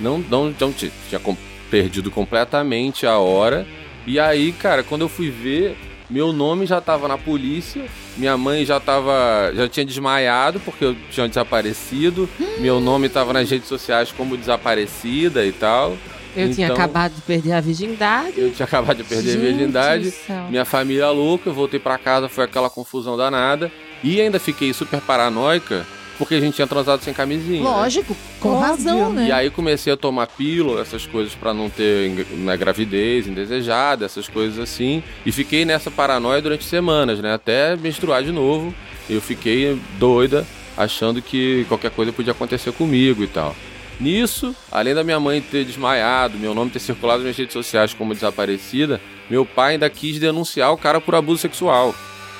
não, 0.00 0.18
não, 0.18 0.54
não 0.58 0.72
ti- 0.72 0.90
tinha 1.08 1.18
com- 1.20 1.36
perdido 1.70 2.10
completamente 2.10 3.06
a 3.06 3.18
hora, 3.18 3.66
e 4.06 4.18
aí, 4.18 4.52
cara, 4.52 4.82
quando 4.82 5.02
eu 5.02 5.08
fui 5.08 5.28
ver, 5.30 5.76
meu 6.08 6.32
nome 6.32 6.64
já 6.66 6.80
tava 6.80 7.06
na 7.08 7.18
polícia, 7.18 7.84
minha 8.16 8.36
mãe 8.36 8.64
já 8.64 8.78
tava, 8.80 9.52
já 9.54 9.68
tinha 9.68 9.84
desmaiado 9.86 10.60
porque 10.60 10.84
eu 10.84 10.96
tinha 11.10 11.28
desaparecido, 11.28 12.28
meu 12.58 12.80
nome 12.80 13.08
tava 13.08 13.32
nas 13.32 13.50
redes 13.50 13.68
sociais 13.68 14.12
como 14.12 14.36
desaparecida 14.36 15.44
e 15.44 15.52
tal, 15.52 15.96
Eu 16.34 16.50
tinha 16.54 16.66
Então- 16.68 16.76
acabado 16.76 17.12
de 17.14 17.20
perder 17.20 17.52
a 17.52 17.60
virgindade. 17.60 18.32
eu 18.40 18.50
tinha 18.52 18.64
acabado 18.64 18.96
de 18.96 19.04
perder 19.04 19.30
a 19.30 19.32
Gente 19.34 19.42
virgindade, 19.42 20.04
do 20.04 20.10
céu. 20.10 20.46
Minha 20.48 20.64
família 20.64 21.10
louca, 21.10 21.50
eu 21.50 21.52
voltei 21.54 21.78
pra 21.78 21.98
casa, 21.98 22.26
foi 22.26 22.44
aquela 22.44 22.70
confusão 22.70 23.18
danada. 23.18 23.70
E 24.02 24.18
ainda 24.20 24.40
fiquei 24.40 24.72
super 24.72 24.98
paranoica, 25.02 25.86
porque 26.18 26.34
a 26.34 26.40
gente 26.40 26.54
tinha 26.54 26.66
transado 26.66 27.02
sem 27.02 27.12
camisinha. 27.12 27.62
né? 27.62 27.68
Lógico, 27.68 28.16
com 28.40 28.50
Óbvio. 28.50 28.66
razão, 28.66 29.12
né? 29.12 29.26
E 29.28 29.32
aí 29.32 29.50
comecei 29.50 29.92
a 29.92 29.96
tomar 29.96 30.26
pílula, 30.26 30.80
essas 30.82 31.06
coisas 31.06 31.34
pra 31.34 31.52
não 31.52 31.68
ter 31.68 32.26
né, 32.30 32.56
gravidez 32.56 33.26
indesejada, 33.26 34.04
essas 34.04 34.28
coisas 34.28 34.58
assim. 34.58 35.02
E 35.24 35.32
fiquei 35.32 35.64
nessa 35.64 35.90
paranoia 35.90 36.40
durante 36.40 36.64
semanas, 36.64 37.20
né? 37.20 37.34
Até 37.34 37.76
menstruar 37.76 38.22
de 38.22 38.32
novo. 38.32 38.74
Eu 39.10 39.20
fiquei 39.20 39.78
doida, 39.98 40.46
achando 40.76 41.20
que 41.20 41.64
qualquer 41.68 41.90
coisa 41.90 42.12
podia 42.12 42.32
acontecer 42.32 42.72
comigo 42.72 43.22
e 43.22 43.26
tal. 43.26 43.54
Nisso, 44.00 44.54
além 44.70 44.94
da 44.94 45.04
minha 45.04 45.20
mãe 45.20 45.40
ter 45.40 45.64
desmaiado, 45.64 46.38
meu 46.38 46.54
nome 46.54 46.70
ter 46.70 46.80
circulado 46.80 47.22
nas 47.22 47.36
redes 47.36 47.52
sociais 47.52 47.94
como 47.94 48.14
desaparecida, 48.14 49.00
meu 49.30 49.44
pai 49.44 49.72
ainda 49.74 49.88
quis 49.88 50.18
denunciar 50.18 50.72
o 50.72 50.76
cara 50.76 51.00
por 51.00 51.14
abuso 51.14 51.40
sexual. 51.40 51.94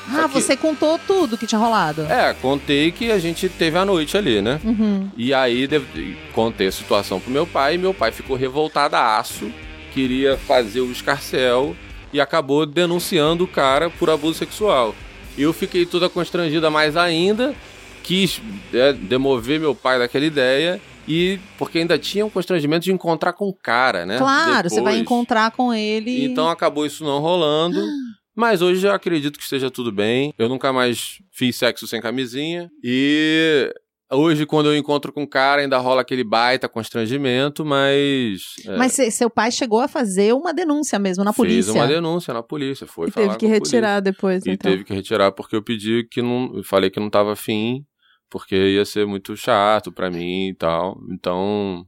Ah, 0.08 0.28
que- 0.28 0.40
você 0.40 0.56
contou 0.56 0.98
tudo 1.06 1.36
que 1.38 1.46
tinha 1.46 1.58
rolado. 1.58 2.02
É, 2.02 2.34
contei 2.34 2.90
que 2.92 3.10
a 3.10 3.18
gente 3.18 3.48
teve 3.48 3.76
a 3.78 3.84
noite 3.84 4.16
ali, 4.16 4.40
né? 4.40 4.60
Uhum. 4.64 5.08
E 5.16 5.32
aí 5.34 5.68
contei 6.32 6.68
a 6.68 6.72
situação 6.72 7.20
pro 7.20 7.30
meu 7.30 7.46
pai, 7.46 7.74
e 7.74 7.78
meu 7.78 7.92
pai 7.94 8.10
ficou 8.12 8.36
revoltado 8.36 8.96
a 8.96 9.18
aço, 9.18 9.50
queria 9.92 10.36
fazer 10.36 10.80
o 10.80 10.90
escarcel 10.90 11.76
e 12.12 12.20
acabou 12.20 12.64
denunciando 12.66 13.44
o 13.44 13.48
cara 13.48 13.90
por 13.90 14.10
abuso 14.10 14.38
sexual. 14.38 14.94
Eu 15.36 15.52
fiquei 15.52 15.86
toda 15.86 16.08
constrangida 16.08 16.70
mais 16.70 16.96
ainda, 16.96 17.54
quis 18.02 18.40
é, 18.72 18.92
demover 18.92 19.58
meu 19.60 19.74
pai 19.74 19.98
daquela 19.98 20.24
ideia. 20.24 20.80
E 21.08 21.40
porque 21.58 21.78
ainda 21.80 21.98
tinha 21.98 22.24
um 22.24 22.30
constrangimento 22.30 22.84
de 22.84 22.92
encontrar 22.92 23.32
com 23.32 23.48
o 23.48 23.52
cara, 23.52 24.06
né? 24.06 24.18
Claro, 24.18 24.70
você 24.70 24.76
vai 24.76 24.92
Depois. 24.92 25.00
encontrar 25.00 25.50
com 25.50 25.74
ele. 25.74 26.24
Então 26.24 26.48
acabou 26.48 26.86
isso 26.86 27.02
não 27.02 27.18
rolando. 27.18 27.80
Mas 28.34 28.62
hoje 28.62 28.86
eu 28.86 28.92
acredito 28.92 29.36
que 29.38 29.44
esteja 29.44 29.70
tudo 29.70 29.92
bem. 29.92 30.32
Eu 30.38 30.48
nunca 30.48 30.72
mais 30.72 31.18
fiz 31.30 31.56
sexo 31.56 31.86
sem 31.86 32.00
camisinha. 32.00 32.70
E 32.82 33.70
hoje, 34.10 34.46
quando 34.46 34.66
eu 34.70 34.76
encontro 34.76 35.12
com 35.12 35.22
o 35.22 35.28
cara, 35.28 35.60
ainda 35.62 35.76
rola 35.78 36.00
aquele 36.00 36.24
baita 36.24 36.68
constrangimento, 36.68 37.64
mas. 37.64 38.54
é, 38.66 38.76
Mas 38.76 38.92
se- 38.92 39.10
seu 39.10 39.28
pai 39.28 39.50
chegou 39.50 39.80
a 39.80 39.88
fazer 39.88 40.32
uma 40.34 40.52
denúncia 40.54 40.98
mesmo 40.98 41.22
na 41.24 41.32
Fez 41.32 41.36
polícia. 41.46 41.72
uma 41.74 41.86
denúncia 41.86 42.32
na 42.32 42.42
polícia. 42.42 42.86
Foi 42.86 43.08
E 43.08 43.10
falar 43.10 43.26
teve 43.26 43.38
que 43.38 43.46
retirar 43.46 44.00
depois. 44.00 44.46
E 44.46 44.50
então. 44.52 44.70
teve 44.70 44.84
que 44.84 44.94
retirar 44.94 45.32
porque 45.32 45.54
eu 45.56 45.62
pedi 45.62 46.06
que 46.10 46.22
não. 46.22 46.52
Eu 46.56 46.64
falei 46.64 46.88
que 46.90 47.00
não 47.00 47.10
tava 47.10 47.32
afim, 47.34 47.84
porque 48.30 48.56
ia 48.56 48.84
ser 48.86 49.06
muito 49.06 49.36
chato 49.36 49.92
pra 49.92 50.10
mim 50.10 50.48
e 50.48 50.54
tal. 50.54 50.98
Então. 51.10 51.84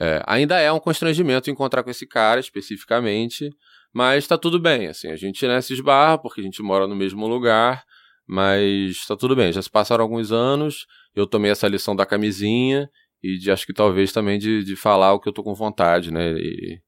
é, 0.00 0.22
ainda 0.26 0.58
é 0.58 0.70
um 0.72 0.78
constrangimento 0.80 1.50
encontrar 1.50 1.82
com 1.84 1.90
esse 1.90 2.06
cara 2.06 2.38
especificamente, 2.40 3.50
mas 3.92 4.26
tá 4.26 4.36
tudo 4.36 4.60
bem, 4.60 4.86
assim, 4.86 5.08
a 5.08 5.16
gente 5.16 5.46
né, 5.46 5.60
se 5.60 5.72
esbarra 5.72 6.18
porque 6.18 6.40
a 6.40 6.44
gente 6.44 6.62
mora 6.62 6.86
no 6.86 6.94
mesmo 6.94 7.26
lugar, 7.26 7.84
mas 8.26 9.06
tá 9.06 9.16
tudo 9.16 9.34
bem, 9.34 9.52
já 9.52 9.62
se 9.62 9.70
passaram 9.70 10.02
alguns 10.02 10.30
anos, 10.30 10.86
eu 11.14 11.26
tomei 11.26 11.50
essa 11.50 11.66
lição 11.66 11.96
da 11.96 12.06
camisinha 12.06 12.88
e 13.22 13.38
de, 13.38 13.50
acho 13.50 13.66
que 13.66 13.72
talvez 13.72 14.12
também 14.12 14.38
de, 14.38 14.62
de 14.62 14.76
falar 14.76 15.12
o 15.12 15.20
que 15.20 15.28
eu 15.28 15.32
tô 15.32 15.42
com 15.42 15.54
vontade, 15.54 16.12
né, 16.12 16.32
e, 16.32 16.80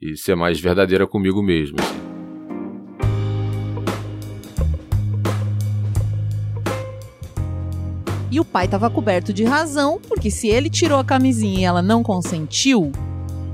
e 0.00 0.16
ser 0.16 0.34
mais 0.34 0.60
verdadeira 0.60 1.06
comigo 1.06 1.42
mesmo, 1.42 1.76
assim. 1.80 2.08
E 8.30 8.38
o 8.38 8.44
pai 8.44 8.68
tava 8.68 8.90
coberto 8.90 9.32
de 9.32 9.42
razão, 9.42 9.98
porque 10.06 10.30
se 10.30 10.48
ele 10.48 10.68
tirou 10.68 10.98
a 10.98 11.04
camisinha 11.04 11.60
e 11.60 11.64
ela 11.64 11.80
não 11.80 12.02
consentiu, 12.02 12.92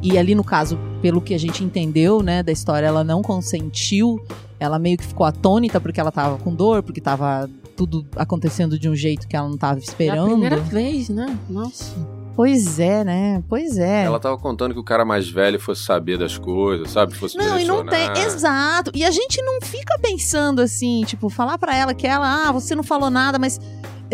e 0.05 0.19
ali 0.19 0.35
no 0.35 0.45
caso, 0.45 0.79
pelo 1.01 1.21
que 1.21 1.35
a 1.35 1.39
gente 1.39 1.65
entendeu, 1.65 2.23
né, 2.23 2.43
da 2.43 2.53
história, 2.53 2.87
ela 2.87 3.03
não 3.03 3.23
consentiu, 3.23 4.21
ela 4.61 4.79
meio 4.79 4.99
que 4.99 5.05
ficou 5.05 5.25
atônita 5.27 5.81
porque 5.81 5.99
ela 5.99 6.13
tava 6.13 6.39
com 6.39 6.55
dor, 6.55 6.83
porque 6.83 7.01
tava 7.01 7.49
tudo 7.77 8.07
acontecendo 8.17 8.79
de 8.79 8.89
um 8.89 8.95
jeito 8.95 9.27
que 9.27 9.35
ela 9.37 9.49
não 9.49 9.57
tava 9.57 9.79
É 9.79 9.81
a 9.81 9.85
esperando. 9.85 10.27
primeira 10.31 10.57
vez, 10.61 11.09
né? 11.09 11.37
Nossa. 11.49 11.93
Pois 12.37 12.81
é, 12.81 13.05
né? 13.05 13.43
Pois 13.49 13.79
é. 13.79 14.05
Ela 14.05 14.19
tava 14.19 14.37
contando 14.37 14.75
que 14.75 14.81
o 14.81 14.85
cara 14.85 15.05
mais 15.05 15.29
velho 15.29 15.59
fosse 15.61 15.83
saber 15.85 16.19
das 16.19 16.37
coisas, 16.37 16.91
sabe? 16.91 17.15
Fosse 17.15 17.37
Não, 17.39 17.59
e 17.59 17.65
não 17.65 17.87
tem. 17.87 18.11
Exato. 18.25 18.91
E 18.93 19.05
a 19.05 19.11
gente 19.11 19.41
não 19.41 19.61
fica 19.63 19.97
pensando 20.01 20.61
assim, 20.61 21.03
tipo, 21.07 21.29
falar 21.31 21.59
pra 21.59 21.77
ela 21.77 21.95
que 21.95 22.07
ela, 22.07 22.49
ah, 22.49 22.53
você 22.53 22.75
não 22.75 22.83
falou 22.83 23.09
nada, 23.09 23.39
mas 23.39 23.61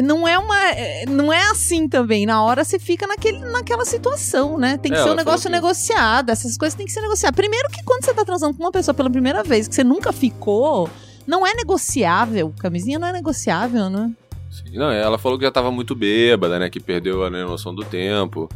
não 0.02 0.26
é 0.26 0.38
uma. 0.38 0.58
é, 0.70 1.04
Não 1.06 1.32
é 1.32 1.42
assim 1.50 1.88
também. 1.88 2.26
Na 2.26 2.42
hora 2.42 2.64
você 2.64 2.78
fica 2.78 3.06
naquele, 3.06 3.38
naquela 3.38 3.84
situação, 3.84 4.56
né? 4.58 4.76
Tem 4.78 4.90
que 4.92 4.98
É, 4.98 5.02
ser 5.02 5.10
um 5.10 5.14
negócio 5.14 5.48
que- 5.48 5.54
negociado. 5.54 6.30
Essas 6.30 6.56
coisas 6.56 6.74
têm 6.76 6.86
que 6.86 6.92
ser 6.92 7.00
negociadas. 7.00 7.34
Primeiro 7.36 7.68
que 7.70 7.82
quando 7.84 8.04
você 8.04 8.14
tá 8.14 8.24
transando 8.24 8.56
com 8.56 8.62
uma 8.62 8.72
pessoa 8.72 8.94
pela 8.94 9.10
primeira 9.10 9.42
vez, 9.42 9.66
que 9.68 9.74
você 9.74 9.84
nunca 9.84 10.12
ficou, 10.12 10.88
não 11.26 11.46
é 11.46 11.54
negociável. 11.54 12.54
Camisinha 12.58 12.98
não 12.98 13.08
é 13.08 13.12
negociável, 13.12 13.88
né? 13.90 14.10
Sim, 14.50 14.76
Não, 14.78 14.90
ela 14.90 15.16
falou 15.18 15.38
que 15.38 15.44
já 15.44 15.50
tava 15.50 15.70
muito 15.70 15.94
bêbada, 15.94 16.58
né? 16.58 16.68
Que 16.70 16.80
perdeu 16.80 17.24
a 17.24 17.30
né, 17.30 17.44
noção 17.44 17.74
do 17.74 17.84
tempo. 17.84 18.48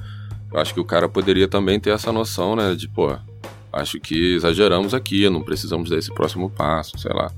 Eu 0.53 0.61
acho 0.61 0.73
que 0.75 0.81
o 0.81 0.85
cara 0.85 1.09
poderia 1.09 1.47
também 1.49 1.79
ter 1.81 1.91
essa 1.91 2.13
noção, 2.13 2.55
né? 2.57 2.75
De, 2.75 2.89
pô, 2.89 3.17
acho 3.73 3.99
que 4.01 4.35
exageramos 4.35 4.95
aqui, 4.95 5.29
não 5.29 5.43
precisamos 5.43 5.91
dar 5.91 5.99
esse 5.99 6.13
próximo 6.13 6.49
passo, 6.51 6.97
sei 6.99 7.13
lá. 7.13 7.31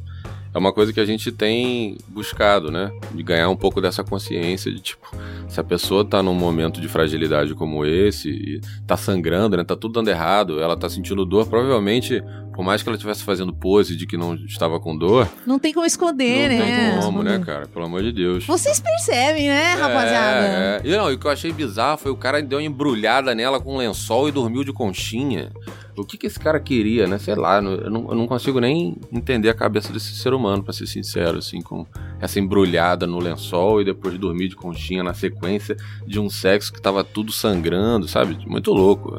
É 0.56 0.58
uma 0.58 0.72
coisa 0.72 0.90
que 0.90 0.98
a 0.98 1.04
gente 1.04 1.30
tem 1.30 1.98
buscado, 2.08 2.70
né? 2.70 2.90
De 3.14 3.22
ganhar 3.22 3.50
um 3.50 3.56
pouco 3.56 3.78
dessa 3.78 4.02
consciência 4.02 4.72
de, 4.72 4.80
tipo, 4.80 5.06
se 5.46 5.60
a 5.60 5.62
pessoa 5.62 6.02
tá 6.02 6.22
num 6.22 6.32
momento 6.32 6.80
de 6.80 6.88
fragilidade 6.88 7.54
como 7.54 7.84
esse, 7.84 8.30
e 8.30 8.60
tá 8.86 8.96
sangrando, 8.96 9.54
né? 9.54 9.64
Tá 9.64 9.76
tudo 9.76 9.92
dando 9.92 10.08
errado, 10.08 10.58
ela 10.58 10.74
tá 10.74 10.88
sentindo 10.88 11.26
dor, 11.26 11.46
provavelmente, 11.46 12.24
por 12.54 12.64
mais 12.64 12.82
que 12.82 12.88
ela 12.88 12.96
estivesse 12.96 13.22
fazendo 13.22 13.52
pose 13.52 13.94
de 13.94 14.06
que 14.06 14.16
não 14.16 14.34
estava 14.34 14.80
com 14.80 14.96
dor, 14.96 15.28
Não 15.46 15.58
tem 15.58 15.74
como 15.74 15.84
esconder, 15.84 16.48
não 16.48 16.56
né? 16.56 16.90
tem 16.90 17.00
como, 17.02 17.22
né, 17.22 17.38
cara? 17.44 17.66
Pelo 17.66 17.84
amor 17.84 18.02
de 18.02 18.10
Deus. 18.10 18.46
Vocês 18.46 18.80
percebem, 18.80 19.48
né, 19.48 19.74
rapaziada? 19.74 20.46
É, 20.46 20.80
é. 20.82 20.88
E 20.88 20.96
não, 20.96 21.12
e 21.12 21.16
o 21.16 21.18
que 21.18 21.26
eu 21.26 21.30
achei 21.30 21.52
bizarro 21.52 21.98
foi 21.98 22.10
o 22.10 22.16
cara 22.16 22.40
deu 22.40 22.58
uma 22.58 22.64
embrulhada 22.64 23.34
nela 23.34 23.60
com 23.60 23.74
um 23.74 23.76
lençol 23.76 24.26
e 24.26 24.32
dormiu 24.32 24.64
de 24.64 24.72
conchinha. 24.72 25.52
O 25.96 26.04
que 26.04 26.18
que 26.18 26.26
esse 26.26 26.38
cara 26.38 26.60
queria, 26.60 27.06
né? 27.06 27.18
Sei 27.18 27.34
lá, 27.34 27.56
eu 27.56 27.90
não, 27.90 28.08
eu 28.10 28.14
não 28.14 28.26
consigo 28.26 28.60
nem 28.60 28.96
entender 29.12 29.48
a 29.48 29.54
cabeça 29.54 29.92
desse 29.92 30.14
ser 30.14 30.34
humano, 30.34 30.62
pra 30.62 30.72
ser 30.72 30.86
sincero, 30.86 31.38
assim, 31.38 31.60
com 31.60 31.86
essa 32.20 32.38
embrulhada 32.38 33.06
no 33.06 33.18
lençol 33.18 33.80
e 33.80 33.84
depois 33.84 34.18
dormir 34.18 34.48
de 34.48 34.56
conchinha 34.56 35.02
na 35.02 35.14
sequência 35.14 35.76
de 36.06 36.20
um 36.20 36.28
sexo 36.28 36.72
que 36.72 36.80
tava 36.80 37.02
tudo 37.02 37.32
sangrando, 37.32 38.06
sabe? 38.08 38.38
Muito 38.46 38.72
louco. 38.72 39.16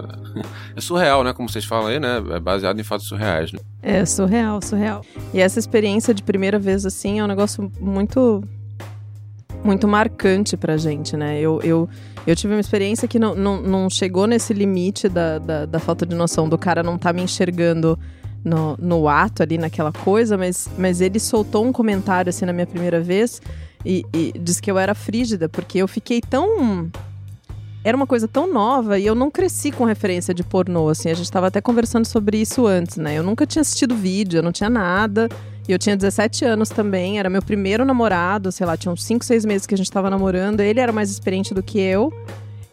É 0.75 0.81
surreal, 0.81 1.23
né? 1.23 1.33
Como 1.33 1.49
vocês 1.49 1.65
falam 1.65 1.87
aí, 1.87 1.99
né? 1.99 2.23
É 2.31 2.39
baseado 2.39 2.79
em 2.79 2.83
fatos 2.83 3.07
surreais, 3.07 3.51
né? 3.51 3.59
É 3.81 4.05
surreal, 4.05 4.61
surreal. 4.61 5.01
E 5.33 5.39
essa 5.39 5.59
experiência 5.59 6.13
de 6.13 6.21
primeira 6.21 6.59
vez 6.59 6.85
assim 6.85 7.19
é 7.19 7.23
um 7.23 7.27
negócio 7.27 7.71
muito 7.79 8.43
muito 9.67 9.87
marcante 9.87 10.55
pra 10.55 10.77
gente, 10.77 11.15
né? 11.17 11.39
Eu, 11.39 11.61
eu, 11.61 11.89
eu 12.25 12.35
tive 12.35 12.53
uma 12.53 12.59
experiência 12.59 13.07
que 13.07 13.19
não, 13.19 13.35
não, 13.35 13.61
não 13.61 13.89
chegou 13.89 14.25
nesse 14.25 14.53
limite 14.53 15.09
da, 15.09 15.37
da, 15.37 15.65
da 15.65 15.79
falta 15.79 16.05
de 16.05 16.15
noção 16.15 16.47
do 16.47 16.57
cara 16.57 16.81
não 16.81 16.97
tá 16.97 17.11
me 17.11 17.21
enxergando 17.21 17.99
no, 18.43 18.77
no 18.79 19.07
ato 19.09 19.43
ali, 19.43 19.57
naquela 19.57 19.91
coisa, 19.91 20.37
mas, 20.37 20.69
mas 20.77 21.01
ele 21.01 21.19
soltou 21.19 21.65
um 21.65 21.73
comentário 21.73 22.29
assim 22.29 22.45
na 22.45 22.53
minha 22.53 22.65
primeira 22.65 23.01
vez 23.01 23.41
e, 23.85 24.05
e 24.13 24.33
disse 24.39 24.61
que 24.61 24.71
eu 24.71 24.77
era 24.77 24.95
frígida, 24.95 25.49
porque 25.49 25.79
eu 25.79 25.87
fiquei 25.87 26.21
tão 26.21 26.89
era 27.87 27.95
uma 27.95 28.05
coisa 28.05 28.27
tão 28.27 28.51
nova 28.51 28.99
e 28.99 29.05
eu 29.05 29.15
não 29.15 29.31
cresci 29.31 29.71
com 29.71 29.85
referência 29.85 30.33
de 30.33 30.43
pornô, 30.43 30.89
assim. 30.89 31.09
A 31.09 31.13
gente 31.13 31.31
tava 31.31 31.47
até 31.47 31.61
conversando 31.61 32.03
sobre 32.03 32.37
isso 32.37 32.67
antes, 32.67 32.97
né? 32.97 33.17
Eu 33.17 33.23
nunca 33.23 33.45
tinha 33.45 33.61
assistido 33.61 33.95
vídeo, 33.95 34.39
eu 34.39 34.43
não 34.43 34.51
tinha 34.51 34.69
nada. 34.69 35.29
E 35.69 35.71
eu 35.71 35.79
tinha 35.79 35.95
17 35.95 36.43
anos 36.43 36.67
também, 36.67 37.17
era 37.17 37.29
meu 37.29 37.41
primeiro 37.41 37.85
namorado, 37.85 38.51
sei 38.51 38.65
lá, 38.65 38.75
tinha 38.75 38.91
uns 38.91 39.03
5, 39.05 39.23
6 39.23 39.45
meses 39.45 39.65
que 39.65 39.73
a 39.73 39.77
gente 39.77 39.89
tava 39.89 40.09
namorando. 40.09 40.59
Ele 40.59 40.81
era 40.81 40.91
mais 40.91 41.09
experiente 41.09 41.53
do 41.53 41.63
que 41.63 41.79
eu. 41.79 42.11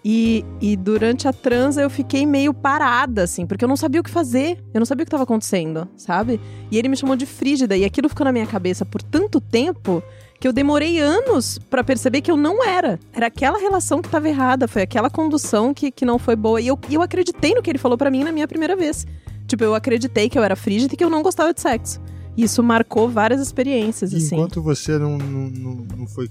E, 0.05 0.45
e 0.61 0.77
durante 0.77 1.29
a 1.29 1.33
transa 1.33 1.81
eu 1.81 1.89
fiquei 1.89 2.27
meio 2.27 2.53
parada, 2.53 3.23
assim, 3.23 3.47
porque 3.47 3.65
eu 3.65 3.69
não 3.69 3.77
sabia 3.77 4.01
o 4.01 4.05
que 4.05 4.11
fazer. 4.11 4.59
Eu 4.75 4.81
não 4.81 4.85
sabia 4.85 5.05
o 5.05 5.07
que 5.07 5.13
tava 5.13 5.23
acontecendo, 5.23 5.87
sabe? 5.97 6.41
E 6.73 6.77
ele 6.77 6.89
me 6.89 6.97
chamou 6.97 7.15
de 7.15 7.25
frígida. 7.25 7.77
E 7.77 7.85
aquilo 7.85 8.09
ficou 8.09 8.25
na 8.25 8.33
minha 8.33 8.47
cabeça 8.49 8.85
por 8.85 9.01
tanto 9.01 9.41
tempo 9.41 10.03
que 10.41 10.47
eu 10.49 10.53
demorei 10.53 10.99
anos 10.99 11.59
pra 11.71 11.83
perceber 11.83 12.21
que 12.21 12.31
eu 12.31 12.37
não 12.37 12.63
era. 12.65 12.99
Era 13.13 13.27
aquela 13.29 13.59
relação 13.59 14.03
que 14.03 14.09
tava 14.09 14.29
errada, 14.29 14.69
foi 14.69 14.83
aquela 14.83 15.09
condução 15.09 15.73
que, 15.73 15.91
que 15.91 16.05
não 16.05 16.19
foi 16.19 16.37
boa. 16.37 16.61
E 16.61 16.67
eu, 16.67 16.79
e 16.89 16.95
eu 16.95 17.03
acreditei 17.03 17.55
no 17.55 17.63
que 17.63 17.71
ele 17.71 17.79
falou 17.79 17.97
pra 17.97 18.11
mim 18.11 18.25
na 18.25 18.33
minha 18.33 18.47
primeira 18.49 18.77
vez. 18.77 19.07
Tipo, 19.47 19.65
eu 19.65 19.75
acreditei 19.75 20.29
que 20.29 20.39
eu 20.39 20.43
era 20.43 20.57
frígida 20.57 20.95
e 20.95 20.97
que 20.97 21.05
eu 21.05 21.11
não 21.11 21.23
gostava 21.23 21.53
de 21.55 21.61
sexo. 21.61 22.01
E 22.37 22.43
isso 22.45 22.63
marcou 22.63 23.09
várias 23.09 23.41
experiências, 23.41 24.13
assim. 24.13 24.35
Enquanto 24.35 24.61
você 24.63 24.99
não, 24.99 25.17
não, 25.19 25.87
não, 25.97 26.07
foi. 26.07 26.29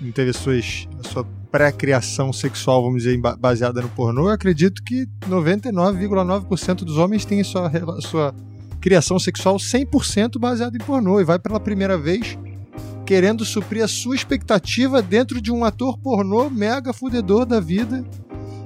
não 0.00 0.10
teve 0.12 0.32
suas, 0.32 0.88
a 1.02 1.08
sua 1.08 1.24
pré-criação 1.50 2.32
sexual, 2.32 2.82
vamos 2.82 3.04
dizer, 3.04 3.16
ba- 3.18 3.36
baseada 3.36 3.80
no 3.80 3.88
pornô, 3.90 4.24
eu 4.28 4.32
acredito 4.32 4.82
que 4.82 5.06
99,9% 5.28 6.76
dos 6.84 6.96
homens 6.98 7.24
têm 7.24 7.42
sua, 7.44 7.70
sua 8.00 8.34
criação 8.80 9.18
sexual 9.18 9.56
100% 9.56 10.38
baseada 10.38 10.76
em 10.76 10.80
pornô 10.80 11.20
e 11.20 11.24
vai 11.24 11.38
pela 11.38 11.58
primeira 11.60 11.96
vez 11.96 12.36
querendo 13.08 13.42
suprir 13.42 13.82
a 13.82 13.88
sua 13.88 14.14
expectativa 14.14 15.00
dentro 15.00 15.40
de 15.40 15.50
um 15.50 15.64
ator 15.64 15.96
pornô 15.96 16.50
mega 16.50 16.92
fudedor 16.92 17.46
da 17.46 17.58
vida 17.58 18.04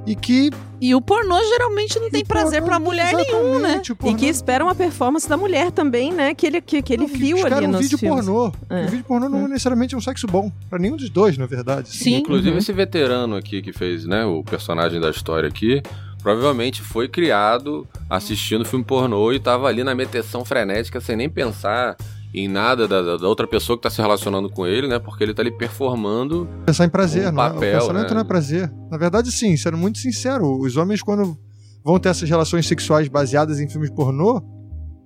e 0.04 0.16
que 0.16 0.50
E 0.80 0.96
o 0.96 1.00
pornô 1.00 1.38
geralmente 1.44 1.96
não 2.00 2.10
tem 2.10 2.24
prazer 2.24 2.60
pornô- 2.60 2.66
pra 2.66 2.80
mulher 2.80 3.14
nenhum, 3.14 3.60
né? 3.60 3.80
o 3.88 3.92
E 3.92 3.94
pornô- 3.94 4.16
que 4.18 4.26
espera 4.26 4.64
uma 4.64 4.74
performance 4.74 5.28
da 5.28 5.36
mulher 5.36 5.70
também, 5.70 6.12
né? 6.12 6.34
Que 6.34 6.44
ele, 6.48 6.60
que, 6.60 6.82
que 6.82 6.92
ele 6.92 7.02
Não, 7.04 7.08
que 7.08 7.16
viu 7.18 7.36
espera 7.36 7.58
ali 7.58 7.66
um 7.68 7.70
nos 7.70 7.82
vídeo 7.82 7.96
filmes. 7.96 8.24
pornô. 8.26 8.52
É. 8.68 8.84
O 8.84 8.88
vídeo 8.88 9.04
pornô 9.04 9.28
não 9.28 9.44
é 9.44 9.48
necessariamente 9.48 9.94
um 9.94 10.00
sexo 10.00 10.26
bom. 10.26 10.50
Pra 10.68 10.76
nenhum 10.76 10.96
dos 10.96 11.08
dois, 11.08 11.38
na 11.38 11.46
verdade. 11.46 11.88
Sim. 11.88 12.16
Inclusive, 12.16 12.50
uhum. 12.50 12.58
esse 12.58 12.72
veterano 12.72 13.36
aqui 13.36 13.62
que 13.62 13.72
fez, 13.72 14.04
né, 14.04 14.24
o 14.24 14.42
personagem 14.42 15.00
da 15.00 15.08
história 15.10 15.48
aqui, 15.48 15.80
provavelmente 16.20 16.82
foi 16.82 17.06
criado 17.08 17.86
assistindo 18.10 18.64
filme 18.64 18.84
pornô 18.84 19.32
e 19.32 19.38
tava 19.38 19.68
ali 19.68 19.84
na 19.84 19.94
meteção 19.94 20.44
frenética 20.44 21.00
sem 21.00 21.14
nem 21.14 21.30
pensar 21.30 21.96
em 22.34 22.48
nada 22.48 22.88
da, 22.88 23.16
da 23.18 23.28
outra 23.28 23.46
pessoa 23.46 23.76
que 23.76 23.82
tá 23.82 23.90
se 23.90 24.00
relacionando 24.00 24.48
com 24.48 24.66
ele, 24.66 24.88
né? 24.88 24.98
Porque 24.98 25.22
ele 25.22 25.34
tá 25.34 25.42
ali 25.42 25.50
performando. 25.50 26.48
Pensar 26.66 26.86
em 26.86 26.88
prazer, 26.88 27.28
Um 27.28 27.32
não 27.32 27.44
é? 27.44 27.50
papel, 27.50 27.76
o 27.76 27.80
pensamento 27.80 28.08
né? 28.08 28.14
não 28.14 28.20
é 28.20 28.24
prazer. 28.24 28.72
Na 28.90 28.96
verdade, 28.96 29.30
sim, 29.30 29.56
sendo 29.56 29.76
muito 29.76 29.98
sincero, 29.98 30.58
os 30.58 30.76
homens, 30.76 31.02
quando 31.02 31.36
vão 31.84 31.98
ter 31.98 32.08
essas 32.08 32.28
relações 32.28 32.66
sexuais 32.66 33.08
baseadas 33.08 33.60
em 33.60 33.68
filmes 33.68 33.90
pornô, 33.90 34.42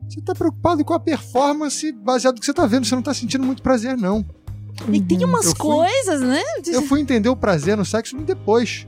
você 0.09 0.21
tá 0.21 0.35
preocupado 0.35 0.85
com 0.85 0.95
a 0.95 1.01
performance 1.01 1.91
baseado 1.93 2.35
no 2.37 2.41
que 2.41 2.47
você 2.47 2.55
tá 2.55 2.65
vendo, 2.67 2.85
você 2.87 2.95
não 2.95 3.03
tá 3.03 3.13
sentindo 3.13 3.45
muito 3.45 3.63
prazer, 3.63 3.97
não. 3.97 4.25
E 4.93 5.01
tem 5.01 5.25
umas 5.25 5.47
Eu 5.47 5.57
fui- 5.57 5.59
coisas, 5.59 6.21
né? 6.21 6.43
Eu 6.67 6.83
fui 6.83 7.01
entender 7.01 7.29
o 7.31 7.35
prazer 7.35 7.77
no 7.77 7.85
sexo 7.85 8.15
muito 8.15 8.29
depois. 8.29 8.87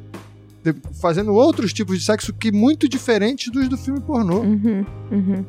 de- 0.62 0.74
fazendo 1.00 1.32
outros 1.32 1.72
tipos 1.72 1.98
de 1.98 2.04
sexo 2.04 2.32
que 2.32 2.50
muito 2.52 2.88
diferentes 2.88 3.50
dos 3.50 3.68
do 3.68 3.76
filme 3.78 4.00
pornô. 4.00 4.40
Uhum, 4.40 4.84
uhum. 5.10 5.44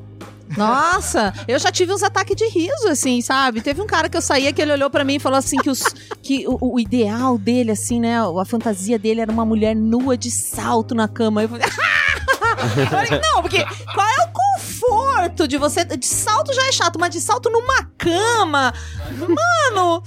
Nossa, 0.58 1.34
eu 1.48 1.60
já 1.60 1.72
tive 1.72 1.94
uns 1.94 2.04
ataques 2.04 2.36
de 2.36 2.48
riso, 2.48 2.88
assim, 2.90 3.22
sabe? 3.22 3.62
Teve 3.62 3.82
um 3.82 3.88
cara 3.88 4.10
que 4.10 4.18
eu 4.18 4.22
saía 4.22 4.52
que 4.52 4.62
ele 4.62 4.72
olhou 4.72 4.90
pra 4.90 5.04
mim 5.04 5.16
e 5.16 5.20
falou 5.20 5.38
assim 5.38 5.58
que, 5.58 5.70
os, 5.70 5.84
que 6.22 6.46
o, 6.48 6.76
o 6.76 6.80
ideal 6.80 7.38
dele, 7.38 7.72
assim, 7.72 8.00
né? 8.00 8.18
A 8.20 8.46
fantasia 8.46 8.98
dele 8.98 9.22
era 9.22 9.32
uma 9.32 9.46
mulher 9.46 9.76
nua 9.76 10.18
de 10.18 10.32
salto 10.32 10.96
na 10.96 11.08
cama. 11.08 11.44
Eu 11.44 11.50
falei, 11.50 11.66
não, 13.34 13.42
porque 13.42 13.64
qual 13.94 14.08
é 14.08 14.26
o 14.26 14.30
conforto 14.34 15.48
de 15.48 15.58
você. 15.58 15.86
De 15.86 16.06
salto 16.06 16.54
já 16.54 16.68
é 16.68 16.72
chato, 16.72 17.00
mas 17.00 17.12
de 17.12 17.22
salto 17.22 17.50
numa 17.50 17.84
cama. 17.98 18.74
Mano, 19.12 20.04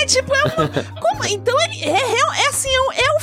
é 0.00 0.06
tipo, 0.06 0.34
é 0.34 0.44
uma. 0.44 0.68
Como, 1.00 1.24
então 1.26 1.58
é, 1.60 1.88
é, 1.88 2.42
é 2.44 2.48
assim, 2.48 2.68
é, 2.68 3.02
é. 3.02 3.10
Eu 3.10 3.19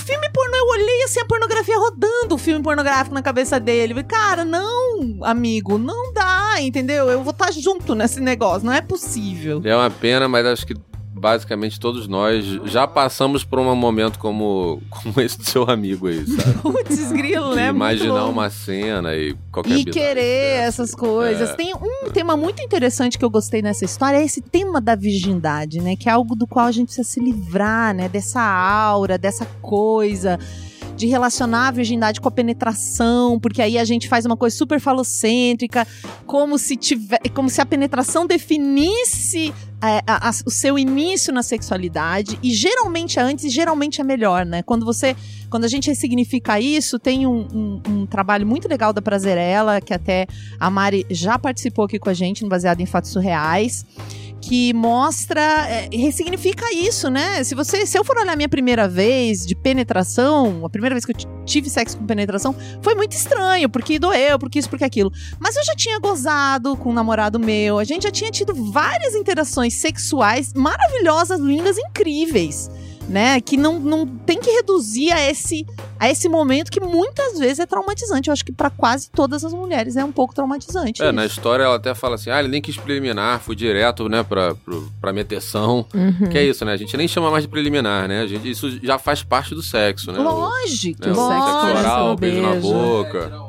olhei 0.78 1.04
assim 1.04 1.20
a 1.20 1.26
pornografia 1.26 1.78
rodando 1.78 2.36
o 2.36 2.38
filme 2.38 2.62
pornográfico 2.64 3.14
na 3.14 3.22
cabeça 3.22 3.60
dele. 3.60 4.04
Cara, 4.04 4.46
não, 4.46 5.20
amigo, 5.24 5.78
não 5.78 6.14
dá, 6.14 6.62
entendeu? 6.62 7.10
Eu 7.10 7.24
vou 7.24 7.32
estar 7.32 7.52
junto 7.52 7.96
nesse 7.96 8.20
negócio, 8.20 8.66
não 8.66 8.74
é 8.74 8.82
possível. 8.82 9.62
É 9.64 9.76
uma 9.76 9.90
pena, 9.90 10.28
mas 10.28 10.46
acho 10.46 10.66
que 10.66 10.76
basicamente 11.18 11.80
todos 11.80 12.08
nós 12.08 12.46
já 12.66 12.86
passamos 12.86 13.44
por 13.44 13.58
um 13.58 13.76
momento 13.76 14.20
como, 14.20 14.82
como 14.90 15.20
esse 15.20 15.38
do 15.38 15.46
seu 15.46 15.64
amigo 15.70 16.08
aí, 16.08 16.26
sabe? 16.26 16.60
Putz, 16.60 17.12
grilo, 17.12 17.56
né? 17.56 17.70
Imaginar 17.70 18.26
uma 18.28 18.50
cena 18.50 19.16
e 19.16 19.36
qualquer 19.52 19.80
E 19.80 19.86
querer 19.86 20.62
dessa. 20.62 20.84
essas 20.84 20.96
coisas. 20.96 21.50
É. 21.50 21.54
Tem 21.54 21.74
um 21.74 22.12
tema 22.12 22.38
muito 22.38 22.62
interessante 22.62 23.18
que 23.18 23.26
eu 23.26 23.30
gostei 23.30 23.62
nessa 23.62 23.84
história, 23.84 24.18
é 24.18 24.24
esse 24.24 24.42
tema 24.42 24.80
da 24.80 24.96
virgindade, 24.96 25.82
né? 25.82 25.96
Que 25.96 26.08
é 26.08 26.12
algo 26.12 26.36
do 26.36 26.46
qual 26.46 26.68
a 26.68 26.72
gente 26.72 26.88
precisa 26.88 27.08
se 27.10 27.20
livrar, 27.20 27.96
né? 27.96 28.08
Dessa 28.08 28.42
aura, 28.42 29.18
dessa 29.18 29.46
coisa 29.62 30.38
de 30.98 31.06
relacionar 31.08 31.68
a 31.68 31.72
virgindade 31.72 32.20
com 32.20 32.28
a 32.28 32.32
penetração, 32.32 33.40
porque 33.40 33.62
aí 33.62 33.78
a 33.78 33.86
gente 33.86 34.10
faz 34.10 34.26
uma 34.26 34.36
coisa 34.36 34.56
super 34.58 34.80
falocêntrica, 34.80 35.88
como 36.26 36.58
se 36.58 36.76
tiver, 36.76 37.20
como 37.34 37.50
se 37.50 37.62
a 37.62 37.66
penetração 37.66 38.26
definisse 38.26 39.54
é, 39.80 40.02
a- 40.08 40.30
a- 40.30 40.32
o 40.44 40.50
seu 40.50 40.78
início 40.80 41.32
na 41.32 41.44
sexualidade 41.44 42.40
e 42.42 42.52
geralmente 42.52 43.20
é 43.20 43.22
antes 43.22 43.54
geralmente 43.54 44.02
é 44.02 44.04
melhor, 44.04 44.44
né? 44.44 44.64
Quando 44.64 44.84
você 44.84 45.16
quando 45.52 45.66
a 45.66 45.68
gente 45.68 45.88
ressignifica 45.88 46.60
isso, 46.60 46.98
tem 47.00 47.26
um, 47.28 47.48
um- 47.54 47.82
um 47.88 48.06
trabalho 48.08 48.46
muito 48.46 48.68
legal 48.68 48.92
da 48.92 49.02
Prazerela, 49.04 49.80
que 49.80 49.94
até 49.94 50.26
a 50.60 50.70
Mari 50.70 51.06
já 51.12 51.38
participou 51.40 51.86
aqui 51.86 52.00
com 52.00 52.10
a 52.10 52.14
gente, 52.14 52.42
no 52.44 52.50
baseado 52.50 52.82
em 52.82 52.86
fatos 52.88 53.12
surreais, 53.12 53.86
que 54.42 54.74
mostra, 54.74 55.42
é, 55.42 55.90
ressignifica 55.92 56.66
isso, 56.74 57.10
né? 57.10 57.44
Se 57.44 57.56
você, 57.56 57.86
se 57.86 57.98
eu 57.98 58.04
for 58.04 58.18
olhar 58.18 58.36
minha 58.36 58.50
primeira 58.50 58.88
vez 58.88 59.46
de 59.46 59.56
penetração, 59.56 60.66
a 60.66 60.70
primeira 60.70 60.94
vez 60.96 61.06
que 61.06 61.12
eu 61.12 61.16
tive 61.46 61.70
sexo 61.70 61.98
com 61.98 62.06
penetração, 62.06 62.56
foi 62.82 62.96
muito 62.96 63.14
estranho, 63.14 63.70
porque 63.70 64.00
doeu, 64.00 64.38
porque 64.40 64.60
isso, 64.60 64.70
porque 64.70 64.86
aquilo. 64.86 65.12
Mas 65.40 65.56
eu 65.56 65.66
já 65.66 65.76
tinha 65.76 66.00
gozado 66.00 66.76
com 66.78 66.90
um 66.90 66.94
namorado 66.94 67.40
meu, 67.40 67.80
a 67.80 67.84
gente 67.84 68.04
já 68.04 68.12
tinha 68.12 68.32
tido 68.32 68.54
várias 68.72 69.16
interações 69.16 69.74
sexuais 69.74 70.54
maravilhosas, 70.54 71.40
lindas, 71.40 71.78
incríveis 71.78 72.70
né? 73.08 73.40
Que 73.42 73.56
não, 73.58 73.80
não 73.80 74.06
tem 74.06 74.40
que 74.40 74.50
reduzir 74.52 75.12
a 75.12 75.30
esse, 75.30 75.66
a 76.00 76.10
esse 76.10 76.28
momento 76.28 76.70
que 76.72 76.80
muitas 76.80 77.38
vezes 77.40 77.60
é 77.60 77.66
traumatizante. 77.66 78.28
Eu 78.30 78.34
acho 78.34 78.44
que 78.46 78.52
pra 78.52 78.70
quase 78.70 79.10
todas 79.10 79.44
as 79.46 79.54
mulheres 79.54 79.96
é 79.96 80.04
um 80.04 80.12
pouco 80.12 80.34
traumatizante. 80.36 81.02
É, 81.02 81.06
isso. 81.06 81.14
na 81.14 81.26
história 81.26 81.64
ela 81.64 81.76
até 81.76 81.96
fala 81.96 82.16
assim, 82.16 82.30
ah, 82.30 82.40
ele 82.40 82.50
nem 82.50 82.62
quis 82.62 82.78
preliminar, 82.78 83.40
fui 83.40 83.56
direto, 83.56 84.10
né, 84.10 84.24
pra, 84.24 84.54
pro, 84.56 84.92
pra 85.00 85.14
meteção. 85.14 85.86
Uhum. 85.94 86.30
Que 86.30 86.38
é 86.38 86.44
isso, 86.46 86.64
né? 86.66 86.74
A 86.74 86.78
gente 86.78 86.96
nem 86.98 87.08
chama 87.08 87.32
mais 87.32 87.44
de 87.44 87.50
preliminar, 87.50 88.08
né? 88.08 88.22
A 88.22 88.28
gente, 88.28 88.50
isso 88.50 88.70
já 88.86 88.98
faz 89.00 89.24
parte 89.24 89.56
do 89.56 89.62
sexo, 89.64 90.12
né? 90.12 90.20
O- 90.20 90.24
Lógico, 90.24 91.06
né, 91.06 91.12
o 91.14 91.16
Lógico. 91.16 91.46
sexo 91.46 91.66
lógico. 91.66 91.80
oral, 91.80 92.16
Beijo. 92.18 92.42
beijo 92.42 92.56
na 92.56 92.62
boca. 92.62 93.47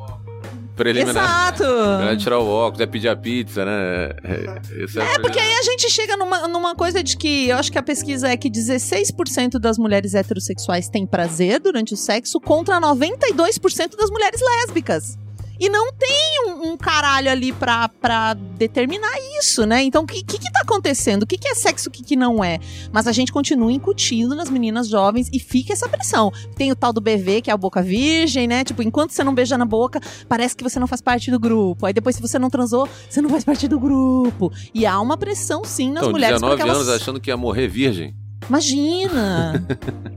Preliminar. 0.78 1.52
Exato. 1.52 1.64
É 2.08 2.16
tirar 2.16 2.38
o 2.38 2.46
óculos, 2.48 2.80
é 2.80 2.86
pedir 2.86 3.08
a 3.08 3.16
pizza, 3.16 3.64
né? 3.64 4.10
É, 4.22 4.84
isso 4.84 5.00
é, 5.00 5.18
Porque 5.18 5.38
aí 5.38 5.52
a 5.54 5.62
gente 5.62 5.90
chega 5.90 6.16
numa, 6.16 6.46
numa 6.46 6.74
coisa 6.76 7.02
de 7.02 7.16
que 7.16 7.48
eu 7.48 7.56
acho 7.56 7.70
que 7.72 7.78
a 7.78 7.82
pesquisa 7.82 8.28
é 8.28 8.36
que 8.36 8.48
16% 8.48 9.58
das 9.58 9.76
mulheres 9.76 10.14
heterossexuais 10.14 10.88
têm 10.88 11.04
prazer 11.04 11.58
durante 11.58 11.94
o 11.94 11.96
sexo 11.96 12.40
contra 12.40 12.80
92% 12.80 13.96
das 13.96 14.08
mulheres 14.08 14.40
lésbicas. 14.40 15.18
E 15.58 15.68
não 15.68 15.92
tem 15.92 16.46
um, 16.46 16.72
um 16.72 16.76
caralho 16.76 17.30
ali 17.30 17.52
pra, 17.52 17.88
pra 17.88 18.34
determinar 18.34 19.12
isso, 19.38 19.66
né? 19.66 19.82
Então, 19.82 20.04
o 20.04 20.06
que, 20.06 20.22
que 20.22 20.38
que 20.38 20.52
tá 20.52 20.60
acontecendo? 20.62 21.22
O 21.24 21.26
que, 21.26 21.36
que 21.36 21.48
é 21.48 21.54
sexo, 21.54 21.88
o 21.88 21.92
que, 21.92 22.02
que 22.02 22.16
não 22.16 22.42
é? 22.42 22.58
Mas 22.92 23.06
a 23.06 23.12
gente 23.12 23.32
continua 23.32 23.72
incutindo 23.72 24.34
nas 24.34 24.50
meninas 24.50 24.88
jovens 24.88 25.28
e 25.32 25.38
fica 25.38 25.72
essa 25.72 25.88
pressão. 25.88 26.32
Tem 26.56 26.70
o 26.70 26.76
tal 26.76 26.92
do 26.92 27.00
BV, 27.00 27.42
que 27.42 27.50
é 27.50 27.52
a 27.52 27.56
boca 27.56 27.82
virgem, 27.82 28.46
né? 28.46 28.64
Tipo, 28.64 28.82
enquanto 28.82 29.10
você 29.10 29.24
não 29.24 29.34
beija 29.34 29.58
na 29.58 29.64
boca, 29.64 30.00
parece 30.28 30.56
que 30.56 30.62
você 30.62 30.78
não 30.78 30.86
faz 30.86 31.00
parte 31.00 31.30
do 31.30 31.38
grupo. 31.40 31.86
Aí 31.86 31.92
depois, 31.92 32.16
se 32.16 32.22
você 32.22 32.38
não 32.38 32.50
transou, 32.50 32.88
você 33.08 33.20
não 33.20 33.30
faz 33.30 33.44
parte 33.44 33.66
do 33.66 33.78
grupo. 33.80 34.52
E 34.72 34.86
há 34.86 35.00
uma 35.00 35.16
pressão, 35.16 35.64
sim, 35.64 35.90
nas 35.90 36.02
Então, 36.02 36.12
mulheres. 36.12 36.36
19 36.36 36.56
porque 36.56 36.70
elas... 36.70 36.88
anos 36.88 37.02
achando 37.02 37.20
que 37.20 37.30
ia 37.30 37.36
morrer 37.36 37.68
virgem. 37.68 38.14
Imagina! 38.48 39.66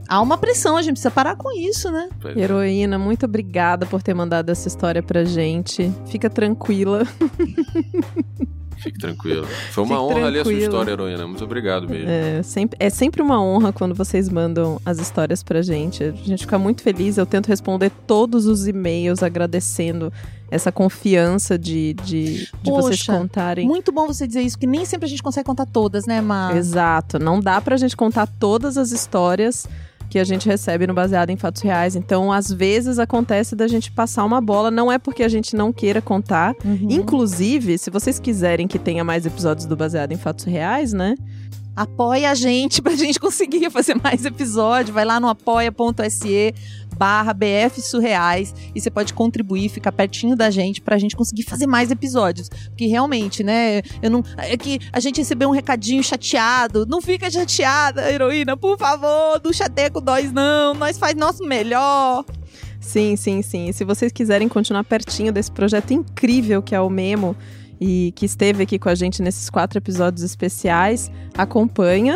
há 0.08 0.20
uma 0.20 0.36
pressão, 0.38 0.76
a 0.76 0.82
gente 0.82 0.92
precisa 0.94 1.10
parar 1.10 1.36
com 1.36 1.50
isso, 1.52 1.90
né? 1.90 2.08
Heroína, 2.36 2.98
muito 2.98 3.26
obrigada 3.26 3.86
por 3.86 4.02
ter 4.02 4.14
mandado 4.14 4.50
essa 4.50 4.68
história 4.68 5.02
pra 5.02 5.24
gente. 5.24 5.92
Fica 6.06 6.28
tranquila. 6.28 7.06
Fique 8.82 8.98
tranquilo. 8.98 9.46
Foi 9.70 9.84
uma 9.84 9.94
Fique 9.96 10.18
honra 10.18 10.28
ler 10.28 10.40
a 10.40 10.44
sua 10.44 10.52
história, 10.54 10.90
heroína. 10.90 11.26
Muito 11.26 11.44
obrigado 11.44 11.88
mesmo. 11.88 12.10
É 12.10 12.42
sempre, 12.42 12.76
é 12.80 12.90
sempre 12.90 13.22
uma 13.22 13.40
honra 13.40 13.72
quando 13.72 13.94
vocês 13.94 14.28
mandam 14.28 14.80
as 14.84 14.98
histórias 14.98 15.42
pra 15.42 15.62
gente. 15.62 16.02
A 16.02 16.10
gente 16.10 16.40
fica 16.40 16.58
muito 16.58 16.82
feliz. 16.82 17.16
Eu 17.16 17.24
tento 17.24 17.46
responder 17.46 17.90
todos 18.06 18.46
os 18.46 18.66
e-mails 18.66 19.22
agradecendo 19.22 20.12
essa 20.52 20.70
confiança 20.70 21.58
de, 21.58 21.94
de, 22.04 22.44
de 22.62 22.70
vocês 22.70 22.98
Poxa, 22.98 23.12
contarem. 23.16 23.66
Muito 23.66 23.90
bom 23.90 24.06
você 24.06 24.26
dizer 24.26 24.42
isso, 24.42 24.58
que 24.58 24.66
nem 24.66 24.84
sempre 24.84 25.06
a 25.06 25.08
gente 25.08 25.22
consegue 25.22 25.46
contar 25.46 25.64
todas, 25.64 26.04
né, 26.04 26.20
Mar? 26.20 26.54
Exato. 26.54 27.18
Não 27.18 27.40
dá 27.40 27.58
pra 27.58 27.74
gente 27.78 27.96
contar 27.96 28.26
todas 28.26 28.76
as 28.76 28.92
histórias 28.92 29.66
que 30.10 30.18
a 30.18 30.24
gente 30.24 30.46
recebe 30.46 30.86
no 30.86 30.92
Baseado 30.92 31.30
em 31.30 31.38
Fatos 31.38 31.62
Reais. 31.62 31.96
Então, 31.96 32.30
às 32.30 32.52
vezes, 32.52 32.98
acontece 32.98 33.56
da 33.56 33.66
gente 33.66 33.90
passar 33.90 34.26
uma 34.26 34.42
bola. 34.42 34.70
Não 34.70 34.92
é 34.92 34.98
porque 34.98 35.22
a 35.22 35.28
gente 35.28 35.56
não 35.56 35.72
queira 35.72 36.02
contar. 36.02 36.54
Uhum. 36.62 36.88
Inclusive, 36.90 37.78
se 37.78 37.88
vocês 37.88 38.18
quiserem 38.18 38.68
que 38.68 38.78
tenha 38.78 39.02
mais 39.02 39.24
episódios 39.24 39.64
do 39.64 39.74
Baseado 39.74 40.12
em 40.12 40.18
Fatos 40.18 40.44
Reais, 40.44 40.92
né? 40.92 41.14
Apoia 41.74 42.30
a 42.30 42.34
gente 42.34 42.82
pra 42.82 42.92
gente 42.94 43.18
conseguir 43.18 43.70
fazer 43.70 43.94
mais 43.94 44.26
episódio. 44.26 44.92
Vai 44.92 45.06
lá 45.06 45.18
no 45.18 45.28
apoia.se 45.28 46.54
barra 47.02 47.34
BF 47.34 47.82
Surreais 47.82 48.54
e 48.72 48.80
você 48.80 48.88
pode 48.88 49.12
contribuir, 49.12 49.68
ficar 49.68 49.90
pertinho 49.90 50.36
da 50.36 50.50
gente 50.50 50.80
pra 50.80 50.96
gente 50.98 51.16
conseguir 51.16 51.42
fazer 51.42 51.66
mais 51.66 51.90
episódios. 51.90 52.48
Porque 52.48 52.86
realmente, 52.86 53.42
né, 53.42 53.82
eu 54.00 54.08
não. 54.08 54.22
É 54.36 54.56
que 54.56 54.78
a 54.92 55.00
gente 55.00 55.16
recebeu 55.18 55.48
um 55.48 55.52
recadinho 55.52 56.00
chateado. 56.00 56.86
Não 56.86 57.02
fica 57.02 57.28
chateada, 57.28 58.08
heroína, 58.08 58.56
por 58.56 58.78
favor, 58.78 59.40
não 59.42 59.52
chateia 59.52 59.90
com 59.90 60.00
nós, 60.00 60.30
não. 60.30 60.74
Nós 60.74 60.96
faz 60.96 61.16
nosso 61.16 61.44
melhor. 61.44 62.24
Sim, 62.78 63.16
sim, 63.16 63.42
sim. 63.42 63.68
E 63.68 63.72
se 63.72 63.82
vocês 63.82 64.12
quiserem 64.12 64.48
continuar 64.48 64.84
pertinho 64.84 65.32
desse 65.32 65.50
projeto 65.50 65.92
incrível 65.92 66.62
que 66.62 66.72
é 66.72 66.80
o 66.80 66.88
Memo 66.88 67.34
e 67.80 68.12
que 68.14 68.26
esteve 68.26 68.62
aqui 68.62 68.78
com 68.78 68.88
a 68.88 68.94
gente 68.94 69.20
nesses 69.22 69.50
quatro 69.50 69.76
episódios 69.76 70.22
especiais, 70.22 71.10
acompanha. 71.36 72.14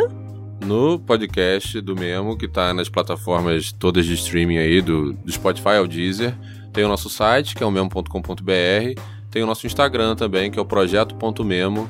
No 0.65 0.99
podcast 0.99 1.79
do 1.81 1.95
Memo, 1.95 2.37
que 2.37 2.47
tá 2.47 2.73
nas 2.73 2.89
plataformas 2.89 3.71
todas 3.71 4.05
de 4.05 4.13
streaming 4.15 4.57
aí, 4.57 4.81
do, 4.81 5.13
do 5.13 5.31
Spotify 5.31 5.77
ao 5.77 5.87
Deezer. 5.87 6.35
Tem 6.73 6.83
o 6.83 6.87
nosso 6.87 7.09
site, 7.09 7.55
que 7.55 7.63
é 7.63 7.65
o 7.65 7.71
memo.com.br. 7.71 9.01
Tem 9.31 9.43
o 9.43 9.45
nosso 9.45 9.65
Instagram 9.65 10.15
também, 10.15 10.51
que 10.51 10.59
é 10.59 10.61
o 10.61 10.65
projeto.memo. 10.65 11.89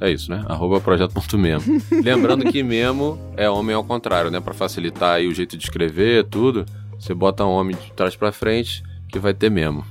É 0.00 0.10
isso, 0.10 0.30
né? 0.30 0.44
Arroba 0.48 0.80
projeto.memo. 0.80 1.62
Lembrando 2.04 2.44
que 2.44 2.62
memo 2.62 3.18
é 3.36 3.48
homem 3.50 3.74
ao 3.74 3.82
contrário, 3.82 4.30
né? 4.30 4.40
Pra 4.40 4.54
facilitar 4.54 5.16
aí 5.16 5.26
o 5.26 5.34
jeito 5.34 5.56
de 5.56 5.64
escrever, 5.64 6.24
tudo. 6.24 6.64
Você 6.98 7.14
bota 7.14 7.44
homem 7.44 7.76
de 7.76 7.92
trás 7.92 8.14
pra 8.14 8.30
frente, 8.30 8.82
que 9.08 9.18
vai 9.18 9.34
ter 9.34 9.50
memo. 9.50 9.84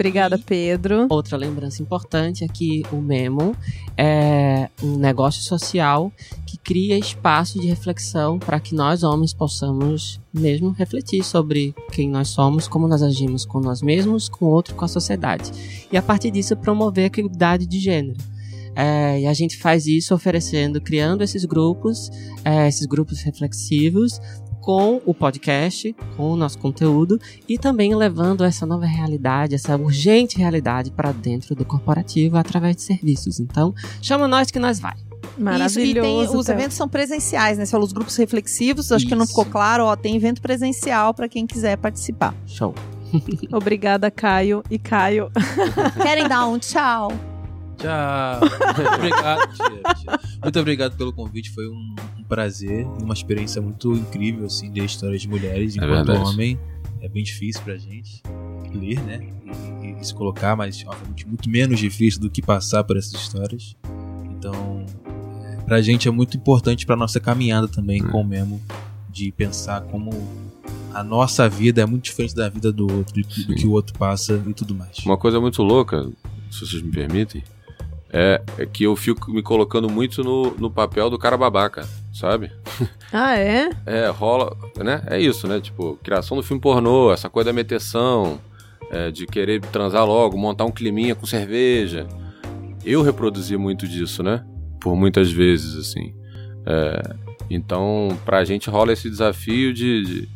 Obrigada, 0.00 0.36
E- 0.36 0.42
Pedro. 0.42 1.06
Outra 1.10 1.36
lembrança 1.36 1.82
importante 1.82 2.42
é 2.42 2.48
que 2.48 2.82
o 2.90 2.96
Memo 2.96 3.54
é 3.98 4.70
um 4.82 4.96
negócio 4.96 5.42
social 5.42 6.10
que 6.46 6.56
cria 6.56 6.98
espaço 6.98 7.60
de 7.60 7.66
reflexão 7.68 8.38
para 8.38 8.58
que 8.58 8.74
nós 8.74 9.02
homens 9.02 9.34
possamos 9.34 10.18
mesmo 10.32 10.70
refletir 10.70 11.22
sobre 11.22 11.74
quem 11.92 12.08
nós 12.08 12.28
somos, 12.28 12.66
como 12.66 12.88
nós 12.88 13.02
agimos 13.02 13.44
com 13.44 13.60
nós 13.60 13.82
mesmos, 13.82 14.26
com 14.26 14.46
o 14.46 14.48
outro, 14.48 14.74
com 14.74 14.86
a 14.86 14.88
sociedade. 14.88 15.50
E 15.92 15.98
a 15.98 16.02
partir 16.02 16.30
disso 16.30 16.56
promover 16.56 17.04
a 17.04 17.06
equidade 17.08 17.66
de 17.66 17.78
gênero. 17.78 18.18
É, 18.74 19.20
e 19.20 19.26
a 19.26 19.34
gente 19.34 19.58
faz 19.58 19.86
isso 19.86 20.14
oferecendo, 20.14 20.80
criando 20.80 21.22
esses 21.22 21.44
grupos, 21.44 22.08
é, 22.42 22.66
esses 22.68 22.86
grupos 22.86 23.20
reflexivos 23.20 24.18
com 24.60 25.00
o 25.04 25.14
podcast, 25.14 25.94
com 26.16 26.30
o 26.30 26.36
nosso 26.36 26.58
conteúdo 26.58 27.18
e 27.48 27.58
também 27.58 27.94
levando 27.94 28.44
essa 28.44 28.66
nova 28.66 28.86
realidade, 28.86 29.54
essa 29.54 29.76
urgente 29.76 30.38
realidade 30.38 30.90
para 30.90 31.12
dentro 31.12 31.54
do 31.54 31.64
corporativo 31.64 32.36
através 32.36 32.76
de 32.76 32.82
serviços. 32.82 33.40
Então, 33.40 33.74
chama 34.02 34.28
nós 34.28 34.50
que 34.50 34.58
nós 34.58 34.78
vai. 34.78 34.94
Maravilhoso. 35.38 35.80
Isso, 35.80 35.90
e 35.90 36.00
tem, 36.00 36.38
os 36.38 36.48
eventos 36.48 36.76
são 36.76 36.88
presenciais, 36.88 37.58
né? 37.58 37.64
Você 37.64 37.70
falou 37.70 37.86
os 37.86 37.92
grupos 37.92 38.16
reflexivos, 38.16 38.92
acho 38.92 39.06
que 39.06 39.14
não 39.14 39.24
Isso. 39.24 39.32
ficou 39.32 39.46
claro, 39.46 39.84
ó, 39.84 39.96
tem 39.96 40.16
evento 40.16 40.40
presencial 40.42 41.14
pra 41.14 41.28
quem 41.28 41.46
quiser 41.46 41.76
participar. 41.76 42.34
Show. 42.46 42.74
Obrigada, 43.52 44.10
Caio. 44.10 44.62
E 44.70 44.78
Caio, 44.78 45.30
Querem 46.02 46.28
dar 46.28 46.46
um 46.46 46.58
tchau? 46.58 47.12
Tchau. 47.76 48.40
Muito 48.76 48.94
obrigado, 48.94 49.54
tia. 49.54 50.20
Muito 50.42 50.60
obrigado 50.60 50.96
pelo 50.96 51.12
convite. 51.12 51.50
Foi 51.50 51.66
um 51.66 51.94
prazer 52.30 52.86
e 52.98 53.02
uma 53.02 53.12
experiência 53.12 53.60
muito 53.60 53.92
incrível, 53.92 54.46
assim, 54.46 54.70
de 54.72 54.82
história 54.84 55.18
de 55.18 55.28
mulheres. 55.28 55.76
É 55.76 55.84
Enquanto 55.84 56.06
verdade. 56.06 56.30
homem, 56.30 56.58
é 57.02 57.08
bem 57.08 57.22
difícil 57.22 57.60
pra 57.62 57.76
gente 57.76 58.22
ler, 58.72 58.98
né? 59.02 59.20
E, 59.82 60.00
e- 60.00 60.04
se 60.04 60.14
colocar, 60.14 60.56
mas 60.56 60.82
obviamente 60.86 61.26
muito 61.26 61.50
menos 61.50 61.78
difícil 61.78 62.20
do 62.20 62.30
que 62.30 62.40
passar 62.40 62.84
por 62.84 62.96
essas 62.96 63.12
histórias. 63.12 63.76
Então, 64.30 64.86
é, 65.44 65.56
pra 65.66 65.82
gente 65.82 66.08
é 66.08 66.10
muito 66.10 66.36
importante 66.36 66.86
pra 66.86 66.96
nossa 66.96 67.20
caminhada 67.20 67.68
também 67.68 68.02
Hum. 68.02 68.08
com 68.08 68.20
o 68.22 68.24
Memo, 68.24 68.60
de 69.10 69.30
pensar 69.32 69.82
como 69.82 70.10
a 70.94 71.02
nossa 71.04 71.48
vida 71.48 71.82
é 71.82 71.86
muito 71.86 72.04
diferente 72.04 72.34
da 72.34 72.48
vida 72.48 72.72
do 72.72 72.84
outro, 72.90 73.14
do, 73.20 73.26
que- 73.28 73.44
do 73.44 73.54
que 73.54 73.66
o 73.66 73.72
outro 73.72 73.92
passa 73.98 74.42
e 74.46 74.54
tudo 74.54 74.74
mais. 74.74 74.98
Uma 75.04 75.18
coisa 75.18 75.38
muito 75.40 75.62
louca, 75.62 76.08
se 76.50 76.60
vocês 76.66 76.80
me 76.82 76.90
permitem, 76.90 77.42
é, 78.12 78.42
é 78.58 78.66
que 78.66 78.84
eu 78.84 78.96
fico 78.96 79.30
me 79.32 79.42
colocando 79.42 79.88
muito 79.90 80.24
no, 80.24 80.52
no 80.56 80.70
papel 80.70 81.08
do 81.10 81.18
cara 81.18 81.36
babaca, 81.36 81.86
sabe? 82.20 82.52
Ah, 83.12 83.36
é? 83.36 83.70
É, 83.86 84.08
rola, 84.08 84.56
né? 84.76 85.02
É 85.06 85.18
isso, 85.18 85.48
né? 85.48 85.60
Tipo, 85.60 85.98
criação 86.02 86.36
do 86.36 86.42
filme 86.42 86.60
pornô, 86.60 87.12
essa 87.12 87.28
coisa 87.28 87.48
da 87.48 87.52
meteção, 87.52 88.38
é, 88.90 89.10
de 89.10 89.26
querer 89.26 89.60
transar 89.60 90.04
logo, 90.06 90.36
montar 90.36 90.64
um 90.64 90.70
climinha 90.70 91.14
com 91.14 91.26
cerveja. 91.26 92.06
Eu 92.84 93.02
reproduzi 93.02 93.56
muito 93.56 93.88
disso, 93.88 94.22
né? 94.22 94.44
Por 94.80 94.94
muitas 94.94 95.30
vezes, 95.32 95.76
assim. 95.76 96.14
É, 96.66 97.16
então, 97.48 98.16
pra 98.24 98.44
gente 98.44 98.68
rola 98.70 98.92
esse 98.92 99.08
desafio 99.08 99.72
de, 99.72 100.04
de 100.04 100.28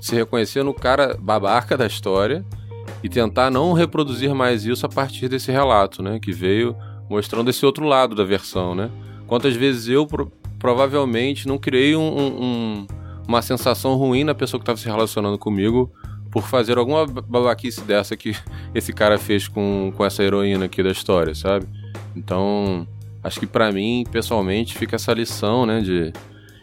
se 0.00 0.14
reconhecer 0.14 0.62
no 0.62 0.74
cara 0.74 1.16
babaca 1.18 1.76
da 1.76 1.86
história 1.86 2.44
e 3.02 3.08
tentar 3.08 3.50
não 3.50 3.72
reproduzir 3.72 4.34
mais 4.34 4.64
isso 4.64 4.84
a 4.84 4.88
partir 4.88 5.28
desse 5.28 5.50
relato, 5.50 6.02
né? 6.02 6.18
Que 6.20 6.32
veio 6.32 6.76
mostrando 7.08 7.50
esse 7.50 7.64
outro 7.64 7.86
lado 7.86 8.14
da 8.14 8.24
versão, 8.24 8.74
né? 8.74 8.90
Quantas 9.26 9.54
vezes 9.56 9.88
eu 9.88 10.06
provavelmente 10.60 11.48
não 11.48 11.58
criei 11.58 11.96
um- 11.96 12.00
um- 12.16 12.42
um, 12.44 12.86
uma 13.26 13.42
sensação 13.42 13.96
ruim 13.96 14.22
na 14.22 14.34
pessoa 14.34 14.60
que 14.60 14.62
estava 14.62 14.78
se 14.78 14.86
relacionando 14.86 15.36
comigo 15.36 15.90
por 16.30 16.44
fazer 16.44 16.78
alguma 16.78 17.04
babaquice 17.06 17.80
dessa 17.80 18.16
que 18.16 18.36
esse 18.72 18.92
cara 18.92 19.18
fez 19.18 19.48
com, 19.48 19.92
com 19.96 20.04
essa 20.04 20.22
heroína 20.22 20.66
aqui 20.66 20.80
da 20.80 20.90
história, 20.92 21.34
sabe? 21.34 21.66
Então, 22.14 22.86
acho 23.24 23.40
que 23.40 23.46
pra 23.46 23.72
mim, 23.72 24.04
pessoalmente, 24.12 24.78
fica 24.78 24.94
essa 24.94 25.12
lição, 25.12 25.66
né, 25.66 25.80
de... 25.80 26.12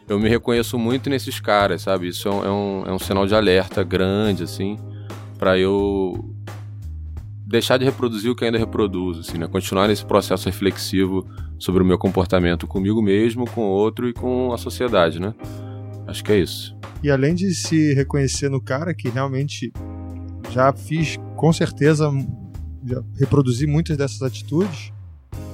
Eu 0.07 0.17
me 0.17 0.29
reconheço 0.29 0.79
muito 0.79 1.09
nesses 1.09 1.37
caras, 1.41 1.81
sabe? 1.81 2.07
Isso 2.07 2.29
é 2.29 2.31
um, 2.31 2.45
é 2.45 2.49
um, 2.49 2.83
é 2.87 2.93
um 2.93 2.99
sinal 2.99 3.27
de 3.27 3.35
alerta 3.35 3.83
grande, 3.83 4.43
assim, 4.43 4.79
pra 5.37 5.57
eu 5.59 6.33
deixar 7.47 7.77
de 7.77 7.85
reproduzir 7.85 8.29
o 8.29 8.35
que 8.35 8.43
ainda 8.43 8.57
reproduzo, 8.57 9.21
assim, 9.21 9.37
né? 9.37 9.47
Continuar 9.47 9.87
nesse 9.87 10.05
processo 10.05 10.45
reflexivo 10.47 11.25
sobre 11.57 11.81
o 11.81 11.85
meu 11.85 11.97
comportamento 11.97 12.67
comigo 12.67 13.01
mesmo, 13.01 13.49
com 13.49 13.61
o 13.61 13.69
outro 13.69 14.09
e 14.09 14.13
com 14.13 14.51
a 14.51 14.57
sociedade, 14.57 15.19
né? 15.19 15.33
Acho 16.05 16.23
que 16.23 16.33
é 16.33 16.39
isso. 16.39 16.75
E 17.01 17.09
além 17.09 17.33
de 17.33 17.55
se 17.55 17.93
reconhecer 17.93 18.49
no 18.49 18.61
cara, 18.61 18.93
que 18.93 19.07
realmente 19.07 19.71
já 20.51 20.73
fiz, 20.73 21.17
com 21.37 21.53
certeza, 21.53 22.11
já 22.85 23.01
reproduzi 23.17 23.65
muitas 23.65 23.95
dessas 23.95 24.21
atitudes, 24.21 24.91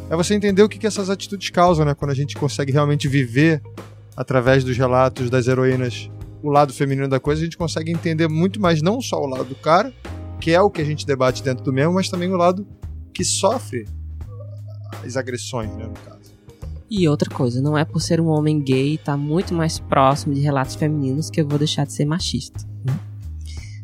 é 0.09 0.15
você 0.15 0.33
entender 0.33 0.63
o 0.63 0.69
que, 0.69 0.79
que 0.79 0.87
essas 0.87 1.11
atitudes 1.11 1.51
causam, 1.51 1.85
né? 1.85 1.93
Quando 1.93 2.11
a 2.11 2.15
gente 2.15 2.35
consegue 2.35 2.71
realmente 2.71 3.07
viver 3.07 3.61
através 4.17 4.63
dos 4.63 4.75
relatos 4.75 5.29
das 5.29 5.47
heroínas 5.47 6.09
o 6.41 6.49
lado 6.49 6.73
feminino 6.73 7.07
da 7.07 7.19
coisa, 7.19 7.41
a 7.41 7.45
gente 7.45 7.57
consegue 7.57 7.91
entender 7.91 8.27
muito 8.27 8.59
mais 8.59 8.81
não 8.81 8.99
só 8.99 9.21
o 9.21 9.27
lado 9.27 9.45
do 9.45 9.55
cara, 9.55 9.93
que 10.43 10.51
é 10.51 10.61
o 10.61 10.69
que 10.69 10.81
a 10.81 10.83
gente 10.83 11.05
debate 11.05 11.41
dentro 11.41 11.63
do 11.63 11.71
mesmo, 11.71 11.93
mas 11.93 12.09
também 12.09 12.29
o 12.29 12.35
lado 12.35 12.67
que 13.13 13.23
sofre 13.23 13.87
as 15.01 15.15
agressões, 15.15 15.73
né, 15.73 15.85
no 15.85 15.93
caso. 15.93 16.33
E 16.89 17.07
outra 17.07 17.33
coisa, 17.33 17.61
não 17.61 17.77
é 17.77 17.85
por 17.85 18.01
ser 18.01 18.19
um 18.19 18.27
homem 18.27 18.61
gay 18.61 18.95
e 18.95 18.97
tá 18.97 19.15
muito 19.15 19.53
mais 19.53 19.79
próximo 19.79 20.33
de 20.33 20.41
relatos 20.41 20.75
femininos 20.75 21.29
que 21.29 21.39
eu 21.39 21.47
vou 21.47 21.57
deixar 21.57 21.85
de 21.85 21.93
ser 21.93 22.03
machista. 22.03 22.59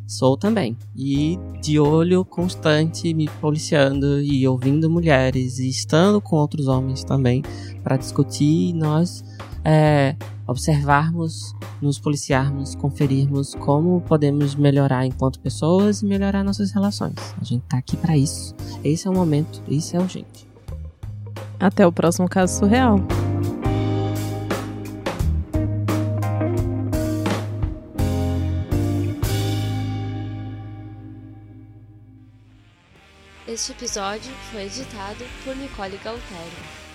Sou 0.06 0.36
também. 0.36 0.76
E 0.98 1.40
de 1.62 1.80
olho 1.80 2.26
constante, 2.26 3.14
me 3.14 3.30
policiando 3.40 4.22
e 4.22 4.46
ouvindo 4.46 4.90
mulheres 4.90 5.60
e 5.60 5.70
estando 5.70 6.20
com 6.20 6.36
outros 6.36 6.68
homens 6.68 7.06
também 7.06 7.42
para 7.82 7.96
discutir 7.96 8.74
nós 8.74 9.24
é, 9.64 10.16
observarmos, 10.48 11.56
nos 11.82 12.00
policiarmos, 12.00 12.76
conferirmos 12.76 13.56
como 13.56 14.02
podemos 14.02 14.56
melhorar 14.56 15.06
enquanto 15.06 15.40
pessoas 15.40 16.02
e 16.02 16.06
melhorar 16.06 16.44
nossas 16.44 16.72
relações. 16.72 17.16
A 17.40 17.44
gente 17.44 17.64
tá 17.64 17.78
aqui 17.78 17.96
para 17.96 18.18
isso. 18.18 18.56
Esse 18.84 19.08
é 19.08 19.12
o 19.12 19.14
momento, 19.14 19.62
isso 19.68 19.96
é 19.96 20.00
urgente. 20.00 20.48
Até 21.60 21.86
o 21.86 21.92
próximo 21.92 22.28
caso 22.28 22.60
surreal. 22.60 23.00
Este 33.48 33.72
episódio 33.72 34.32
foi 34.52 34.66
editado 34.66 35.26
por 35.44 35.56
Nicole 35.56 35.98
Galtério. 35.98 36.89